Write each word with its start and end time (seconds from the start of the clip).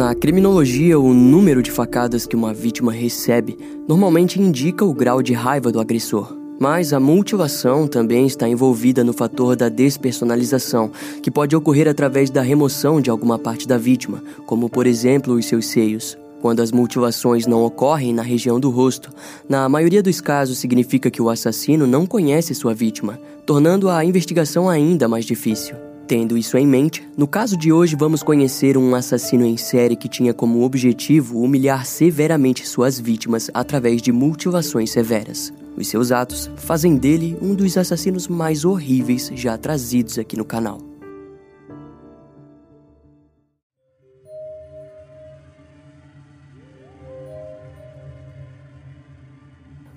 Na 0.00 0.14
criminologia, 0.14 0.98
o 0.98 1.12
número 1.12 1.62
de 1.62 1.70
facadas 1.70 2.26
que 2.26 2.34
uma 2.34 2.54
vítima 2.54 2.90
recebe 2.90 3.58
normalmente 3.86 4.40
indica 4.40 4.82
o 4.82 4.94
grau 4.94 5.22
de 5.22 5.34
raiva 5.34 5.70
do 5.70 5.78
agressor. 5.78 6.34
Mas 6.58 6.94
a 6.94 6.98
mutilação 6.98 7.86
também 7.86 8.26
está 8.26 8.48
envolvida 8.48 9.04
no 9.04 9.12
fator 9.12 9.54
da 9.54 9.68
despersonalização, 9.68 10.90
que 11.22 11.30
pode 11.30 11.54
ocorrer 11.54 11.86
através 11.86 12.30
da 12.30 12.40
remoção 12.40 12.98
de 12.98 13.10
alguma 13.10 13.38
parte 13.38 13.68
da 13.68 13.76
vítima, 13.76 14.24
como 14.46 14.70
por 14.70 14.86
exemplo 14.86 15.34
os 15.34 15.44
seus 15.44 15.66
seios. 15.66 16.16
Quando 16.40 16.60
as 16.60 16.72
mutilações 16.72 17.46
não 17.46 17.62
ocorrem 17.62 18.14
na 18.14 18.22
região 18.22 18.58
do 18.58 18.70
rosto, 18.70 19.10
na 19.46 19.68
maioria 19.68 20.02
dos 20.02 20.18
casos 20.18 20.56
significa 20.56 21.10
que 21.10 21.20
o 21.20 21.28
assassino 21.28 21.86
não 21.86 22.06
conhece 22.06 22.54
sua 22.54 22.72
vítima, 22.72 23.20
tornando 23.44 23.90
a 23.90 24.02
investigação 24.02 24.66
ainda 24.66 25.06
mais 25.06 25.26
difícil. 25.26 25.89
Tendo 26.10 26.36
isso 26.36 26.58
em 26.58 26.66
mente, 26.66 27.08
no 27.16 27.28
caso 27.28 27.56
de 27.56 27.72
hoje 27.72 27.94
vamos 27.94 28.20
conhecer 28.20 28.76
um 28.76 28.96
assassino 28.96 29.46
em 29.46 29.56
série 29.56 29.94
que 29.94 30.08
tinha 30.08 30.34
como 30.34 30.64
objetivo 30.64 31.40
humilhar 31.40 31.86
severamente 31.86 32.66
suas 32.66 32.98
vítimas 32.98 33.48
através 33.54 34.02
de 34.02 34.10
mutilações 34.10 34.90
severas. 34.90 35.52
Os 35.76 35.86
seus 35.86 36.10
atos 36.10 36.50
fazem 36.56 36.96
dele 36.96 37.38
um 37.40 37.54
dos 37.54 37.78
assassinos 37.78 38.26
mais 38.26 38.64
horríveis 38.64 39.30
já 39.36 39.56
trazidos 39.56 40.18
aqui 40.18 40.36
no 40.36 40.44
canal. 40.44 40.80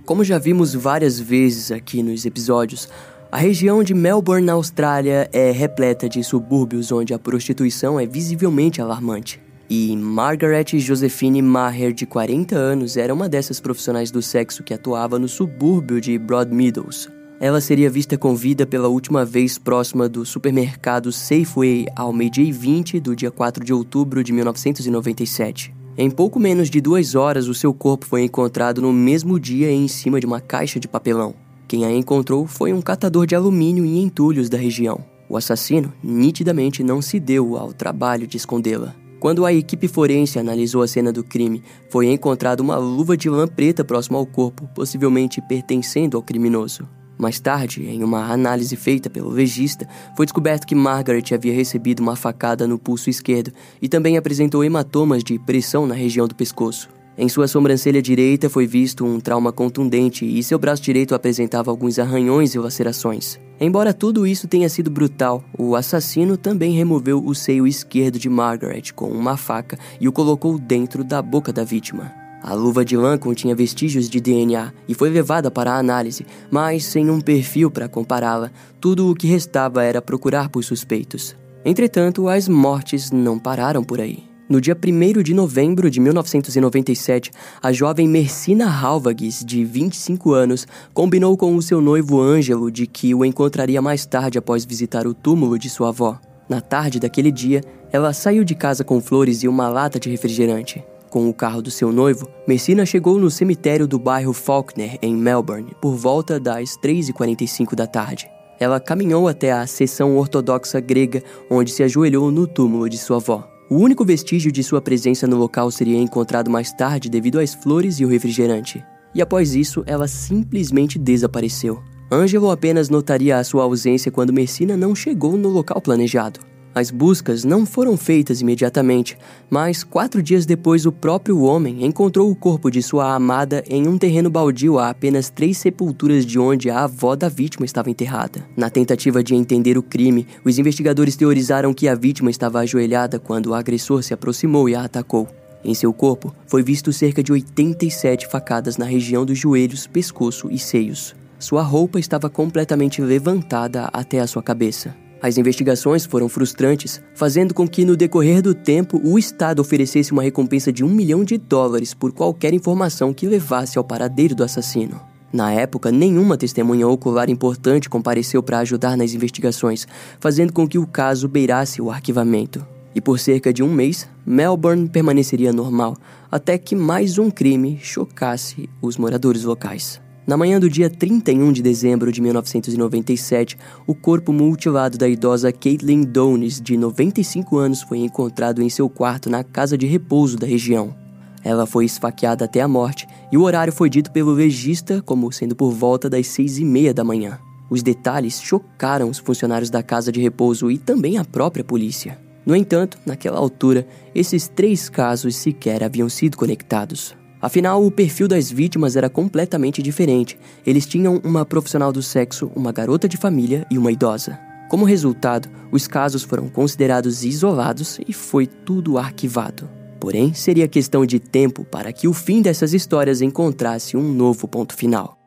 Como 0.05 0.23
já 0.23 0.37
vimos 0.37 0.75
várias 0.75 1.19
vezes 1.19 1.71
aqui 1.71 2.03
nos 2.03 2.23
episódios, 2.23 2.87
a 3.33 3.37
região 3.37 3.81
de 3.83 3.95
Melbourne, 3.95 4.45
na 4.45 4.53
Austrália, 4.53 5.27
é 5.33 5.49
repleta 5.49 6.07
de 6.07 6.23
subúrbios 6.23 6.91
onde 6.91 7.15
a 7.15 7.17
prostituição 7.19 7.99
é 7.99 8.05
visivelmente 8.05 8.79
alarmante. 8.79 9.41
E 9.67 9.97
Margaret 9.97 10.77
Josephine 10.77 11.41
Maher, 11.41 11.93
de 11.93 12.05
40 12.05 12.55
anos, 12.55 12.95
era 12.95 13.11
uma 13.11 13.27
dessas 13.27 13.59
profissionais 13.59 14.11
do 14.11 14.21
sexo 14.21 14.61
que 14.61 14.71
atuava 14.71 15.17
no 15.17 15.27
subúrbio 15.27 15.99
de 15.99 16.15
Broadmeadows. 16.19 17.09
Ela 17.39 17.59
seria 17.59 17.89
vista 17.89 18.19
com 18.19 18.35
vida 18.35 18.67
pela 18.67 18.87
última 18.87 19.25
vez 19.25 19.57
próxima 19.57 20.07
do 20.07 20.23
supermercado 20.23 21.11
Safeway 21.11 21.87
ao 21.95 22.13
meio-dia 22.13 22.53
20 22.53 22.99
do 22.99 23.15
dia 23.15 23.31
4 23.31 23.65
de 23.65 23.73
outubro 23.73 24.23
de 24.23 24.31
1997. 24.31 25.73
Em 25.97 26.11
pouco 26.11 26.39
menos 26.39 26.69
de 26.69 26.79
duas 26.79 27.15
horas, 27.15 27.47
o 27.47 27.55
seu 27.55 27.73
corpo 27.73 28.05
foi 28.05 28.21
encontrado 28.21 28.79
no 28.79 28.93
mesmo 28.93 29.39
dia 29.39 29.71
em 29.71 29.87
cima 29.87 30.19
de 30.19 30.27
uma 30.27 30.39
caixa 30.39 30.79
de 30.79 30.87
papelão. 30.87 31.33
Quem 31.73 31.85
a 31.85 31.91
encontrou 31.91 32.45
foi 32.45 32.71
um 32.71 32.83
catador 32.83 33.25
de 33.25 33.33
alumínio 33.33 33.83
e 33.83 33.97
entulhos 33.97 34.47
da 34.47 34.59
região. 34.59 35.03
O 35.27 35.35
assassino 35.35 35.91
nitidamente 36.03 36.83
não 36.83 37.01
se 37.01 37.19
deu 37.19 37.57
ao 37.57 37.73
trabalho 37.73 38.27
de 38.27 38.37
escondê-la. 38.37 38.93
Quando 39.19 39.43
a 39.43 39.51
equipe 39.51 39.87
forense 39.87 40.37
analisou 40.37 40.83
a 40.83 40.87
cena 40.87 41.11
do 41.11 41.23
crime, 41.23 41.63
foi 41.89 42.11
encontrada 42.11 42.61
uma 42.61 42.77
luva 42.77 43.17
de 43.17 43.27
lã 43.27 43.47
preta 43.47 43.83
próxima 43.83 44.19
ao 44.19 44.25
corpo, 44.27 44.69
possivelmente 44.75 45.41
pertencendo 45.41 46.15
ao 46.15 46.21
criminoso. 46.21 46.87
Mais 47.17 47.39
tarde, 47.39 47.83
em 47.83 48.03
uma 48.03 48.31
análise 48.31 48.75
feita 48.75 49.09
pelo 49.09 49.31
legista, 49.31 49.87
foi 50.15 50.27
descoberto 50.27 50.67
que 50.67 50.75
Margaret 50.75 51.33
havia 51.33 51.55
recebido 51.55 52.01
uma 52.01 52.15
facada 52.15 52.67
no 52.67 52.77
pulso 52.77 53.09
esquerdo 53.09 53.51
e 53.81 53.89
também 53.89 54.15
apresentou 54.15 54.63
hematomas 54.63 55.23
de 55.23 55.39
pressão 55.39 55.87
na 55.87 55.95
região 55.95 56.27
do 56.27 56.35
pescoço. 56.35 56.87
Em 57.15 57.29
sua 57.29 57.47
sobrancelha 57.47 58.01
direita 58.01 58.49
foi 58.49 58.65
visto 58.65 59.05
um 59.05 59.19
trauma 59.19 59.51
contundente 59.51 60.25
e 60.25 60.41
seu 60.41 60.57
braço 60.57 60.81
direito 60.81 61.13
apresentava 61.13 61.69
alguns 61.69 61.99
arranhões 61.99 62.55
e 62.55 62.59
lacerações. 62.59 63.39
Embora 63.59 63.93
tudo 63.93 64.25
isso 64.25 64.47
tenha 64.47 64.67
sido 64.67 64.89
brutal, 64.89 65.43
o 65.57 65.75
assassino 65.75 66.35
também 66.35 66.73
removeu 66.73 67.23
o 67.23 67.35
seio 67.35 67.67
esquerdo 67.67 68.17
de 68.17 68.27
Margaret 68.27 68.91
com 68.95 69.09
uma 69.09 69.37
faca 69.37 69.77
e 70.01 70.07
o 70.07 70.11
colocou 70.11 70.57
dentro 70.57 71.03
da 71.03 71.21
boca 71.21 71.53
da 71.53 71.63
vítima. 71.63 72.11
A 72.41 72.53
luva 72.53 72.83
de 72.83 72.97
lã 72.97 73.17
continha 73.17 73.55
vestígios 73.55 74.09
de 74.09 74.19
DNA 74.19 74.73
e 74.87 74.93
foi 74.95 75.09
levada 75.09 75.51
para 75.51 75.71
a 75.71 75.77
análise, 75.77 76.25
mas 76.51 76.83
sem 76.83 77.09
um 77.09 77.21
perfil 77.21 77.69
para 77.69 77.87
compará-la, 77.87 78.51
tudo 78.81 79.09
o 79.09 79.15
que 79.15 79.27
restava 79.27 79.83
era 79.83 80.01
procurar 80.01 80.49
por 80.49 80.63
suspeitos. 80.63 81.37
Entretanto, 81.63 82.27
as 82.27 82.49
mortes 82.49 83.11
não 83.11 83.39
pararam 83.39 83.83
por 83.83 84.01
aí. 84.01 84.32
No 84.53 84.61
dia 84.61 84.77
1 84.77 85.23
de 85.23 85.33
novembro 85.33 85.89
de 85.89 85.99
1997, 85.99 87.31
a 87.59 87.71
jovem 87.71 88.07
Mercina 88.07 88.69
Halvagues, 88.69 89.43
de 89.43 89.65
25 89.65 90.31
anos, 90.31 90.67
combinou 90.93 91.35
com 91.35 91.55
o 91.55 91.61
seu 91.63 91.81
noivo 91.81 92.21
Ângelo 92.21 92.69
de 92.69 92.85
que 92.85 93.15
o 93.15 93.25
encontraria 93.25 93.81
mais 93.81 94.05
tarde 94.05 94.37
após 94.37 94.63
visitar 94.63 95.07
o 95.07 95.13
túmulo 95.15 95.57
de 95.57 95.71
sua 95.71 95.89
avó. 95.89 96.19
Na 96.47 96.61
tarde 96.61 96.99
daquele 96.99 97.31
dia, 97.31 97.63
ela 97.91 98.13
saiu 98.13 98.43
de 98.43 98.53
casa 98.53 98.83
com 98.83 99.01
flores 99.01 99.41
e 99.41 99.47
uma 99.47 99.67
lata 99.67 99.99
de 99.99 100.07
refrigerante. 100.11 100.83
Com 101.09 101.27
o 101.27 101.33
carro 101.33 101.63
do 101.63 101.71
seu 101.71 101.91
noivo, 101.91 102.29
Mercina 102.47 102.85
chegou 102.85 103.17
no 103.17 103.31
cemitério 103.31 103.87
do 103.87 103.97
bairro 103.97 104.33
Faulkner, 104.33 104.99
em 105.01 105.15
Melbourne, 105.15 105.75
por 105.81 105.95
volta 105.95 106.39
das 106.39 106.77
3h45 106.77 107.73
da 107.73 107.87
tarde. 107.87 108.29
Ela 108.59 108.79
caminhou 108.79 109.27
até 109.27 109.51
a 109.51 109.65
seção 109.65 110.15
ortodoxa 110.15 110.79
grega, 110.79 111.23
onde 111.49 111.71
se 111.71 111.81
ajoelhou 111.81 112.29
no 112.29 112.45
túmulo 112.45 112.87
de 112.87 112.99
sua 112.99 113.17
avó. 113.17 113.51
O 113.69 113.75
único 113.75 114.03
vestígio 114.03 114.51
de 114.51 114.63
sua 114.63 114.81
presença 114.81 115.25
no 115.25 115.37
local 115.37 115.71
seria 115.71 115.97
encontrado 115.97 116.49
mais 116.49 116.71
tarde 116.73 117.09
devido 117.09 117.39
às 117.39 117.53
flores 117.53 117.99
e 117.99 118.05
o 118.05 118.09
refrigerante. 118.09 118.83
E 119.15 119.21
após 119.21 119.55
isso, 119.55 119.83
ela 119.85 120.07
simplesmente 120.07 120.99
desapareceu. 120.99 121.81
Ângelo 122.11 122.51
apenas 122.51 122.89
notaria 122.89 123.37
a 123.37 123.43
sua 123.43 123.63
ausência 123.63 124.11
quando 124.11 124.33
Messina 124.33 124.75
não 124.75 124.93
chegou 124.93 125.37
no 125.37 125.49
local 125.49 125.81
planejado. 125.81 126.39
As 126.75 126.89
buscas 126.89 127.43
não 127.43 127.67
foram 127.67 127.95
feitas 127.95 128.41
imediatamente, 128.41 129.15
mas 129.47 129.83
quatro 129.83 130.23
dias 130.23 130.43
depois 130.45 130.87
o 130.87 130.91
próprio 130.91 131.41
homem 131.41 131.85
encontrou 131.85 132.31
o 132.31 132.35
corpo 132.35 132.71
de 132.71 132.81
sua 132.81 133.13
amada 133.13 133.63
em 133.69 133.87
um 133.87 133.95
terreno 133.95 134.29
baldio 134.29 134.79
a 134.79 134.89
apenas 134.89 135.29
três 135.29 135.57
sepulturas 135.59 136.25
de 136.25 136.39
onde 136.39 136.71
a 136.71 136.85
avó 136.85 137.15
da 137.15 137.29
vítima 137.29 137.65
estava 137.65 137.91
enterrada. 137.91 138.43
Na 138.57 138.71
tentativa 138.71 139.23
de 139.23 139.35
entender 139.35 139.77
o 139.77 139.83
crime, 139.83 140.25
os 140.43 140.57
investigadores 140.57 141.15
teorizaram 141.15 141.73
que 141.75 141.87
a 141.87 141.93
vítima 141.93 142.31
estava 142.31 142.59
ajoelhada 142.59 143.19
quando 143.19 143.47
o 143.47 143.53
agressor 143.53 144.01
se 144.01 144.13
aproximou 144.13 144.67
e 144.67 144.73
a 144.73 144.83
atacou. 144.83 145.27
Em 145.63 145.75
seu 145.75 145.93
corpo 145.93 146.33
foi 146.47 146.63
visto 146.63 146.91
cerca 146.91 147.21
de 147.21 147.31
87 147.31 148.27
facadas 148.27 148.77
na 148.77 148.85
região 148.85 149.23
dos 149.23 149.37
joelhos, 149.37 149.85
pescoço 149.85 150.49
e 150.51 150.57
seios. 150.57 151.15
Sua 151.37 151.61
roupa 151.61 151.99
estava 151.99 152.29
completamente 152.29 153.01
levantada 153.01 153.89
até 153.93 154.19
a 154.19 154.27
sua 154.27 154.41
cabeça. 154.41 155.02
As 155.23 155.37
investigações 155.37 156.05
foram 156.05 156.27
frustrantes, 156.27 157.01
fazendo 157.15 157.53
com 157.53 157.65
que, 157.65 157.85
no 157.85 157.95
decorrer 157.95 158.41
do 158.41 158.53
tempo, 158.53 158.99
o 159.01 159.17
Estado 159.17 159.61
oferecesse 159.61 160.11
uma 160.11 160.21
recompensa 160.21 160.69
de 160.69 160.83
um 160.83 160.89
milhão 160.89 161.23
de 161.23 161.37
dólares 161.37 161.93
por 161.93 162.11
qualquer 162.11 162.53
informação 162.53 163.13
que 163.13 163.25
levasse 163.25 163.77
ao 163.77 163.85
paradeiro 163.85 164.35
do 164.35 164.43
assassino. 164.43 164.99
Na 165.31 165.49
época, 165.49 165.93
nenhuma 165.93 166.37
testemunha 166.37 166.89
ocular 166.89 167.29
importante 167.29 167.89
compareceu 167.89 168.43
para 168.43 168.59
ajudar 168.59 168.97
nas 168.97 169.13
investigações, 169.13 169.87
fazendo 170.19 170.51
com 170.51 170.67
que 170.67 170.77
o 170.77 170.85
caso 170.85 171.29
beirasse 171.29 171.81
o 171.81 171.89
arquivamento. 171.89 172.67
E 172.93 172.99
por 172.99 173.17
cerca 173.17 173.53
de 173.53 173.63
um 173.63 173.73
mês, 173.73 174.09
Melbourne 174.25 174.89
permaneceria 174.89 175.53
normal, 175.53 175.95
até 176.29 176.57
que 176.57 176.75
mais 176.75 177.17
um 177.17 177.31
crime 177.31 177.79
chocasse 177.81 178.69
os 178.81 178.97
moradores 178.97 179.45
locais. 179.45 180.02
Na 180.25 180.37
manhã 180.37 180.57
do 180.57 180.69
dia 180.69 180.89
31 180.89 181.51
de 181.51 181.61
dezembro 181.61 182.09
de 182.09 182.21
1997, 182.21 183.57
o 183.85 183.93
corpo 183.93 184.31
mutilado 184.31 184.97
da 184.97 185.07
idosa 185.07 185.51
Caitlin 185.51 186.01
Downes, 186.01 186.61
de 186.61 186.77
95 186.77 187.57
anos, 187.57 187.81
foi 187.81 187.97
encontrado 187.97 188.61
em 188.61 188.69
seu 188.69 188.89
quarto 188.89 189.29
na 189.29 189.43
casa 189.43 189.77
de 189.77 189.85
repouso 189.85 190.37
da 190.37 190.47
região. 190.47 190.95
Ela 191.43 191.65
foi 191.65 191.83
esfaqueada 191.83 192.45
até 192.45 192.61
a 192.61 192.69
morte 192.69 193.05
e 193.33 193.37
o 193.37 193.41
horário 193.41 193.73
foi 193.73 193.89
dito 193.89 194.11
pelo 194.11 194.31
legista 194.31 195.01
como 195.01 195.29
sendo 195.29 195.57
por 195.57 195.71
volta 195.71 196.09
das 196.09 196.27
seis 196.27 196.57
e 196.57 196.63
meia 196.63 196.93
da 196.93 197.03
manhã. 197.03 197.37
Os 197.69 197.83
detalhes 197.83 198.41
chocaram 198.41 199.09
os 199.09 199.17
funcionários 199.17 199.69
da 199.69 199.83
casa 199.83 200.09
de 200.09 200.21
repouso 200.21 200.71
e 200.71 200.77
também 200.77 201.17
a 201.17 201.25
própria 201.25 201.65
polícia. 201.65 202.17
No 202.45 202.55
entanto, 202.55 202.97
naquela 203.05 203.39
altura, 203.39 203.85
esses 204.15 204.47
três 204.47 204.87
casos 204.87 205.35
sequer 205.35 205.83
haviam 205.83 206.07
sido 206.07 206.37
conectados. 206.37 207.13
Afinal, 207.43 207.85
o 207.85 207.91
perfil 207.91 208.25
das 208.25 208.49
vítimas 208.49 208.95
era 208.95 209.09
completamente 209.09 209.81
diferente. 209.81 210.39
Eles 210.65 210.85
tinham 210.85 211.19
uma 211.25 211.45
profissional 211.45 211.91
do 211.91 212.01
sexo, 212.01 212.49
uma 212.55 212.71
garota 212.71 213.05
de 213.05 213.17
família 213.17 213.67
e 213.69 213.77
uma 213.77 213.91
idosa. 213.91 214.39
Como 214.69 214.85
resultado, 214.85 215.49
os 215.69 215.85
casos 215.85 216.23
foram 216.23 216.47
considerados 216.47 217.25
isolados 217.25 217.99
e 218.07 218.13
foi 218.13 218.47
tudo 218.47 218.97
arquivado. 218.97 219.69
Porém, 219.99 220.33
seria 220.33 220.69
questão 220.69 221.05
de 221.05 221.19
tempo 221.19 221.65
para 221.65 221.91
que 221.91 222.07
o 222.07 222.13
fim 222.13 222.41
dessas 222.41 222.73
histórias 222.73 223.21
encontrasse 223.21 223.97
um 223.97 224.13
novo 224.13 224.47
ponto 224.47 224.73
final. 224.73 225.17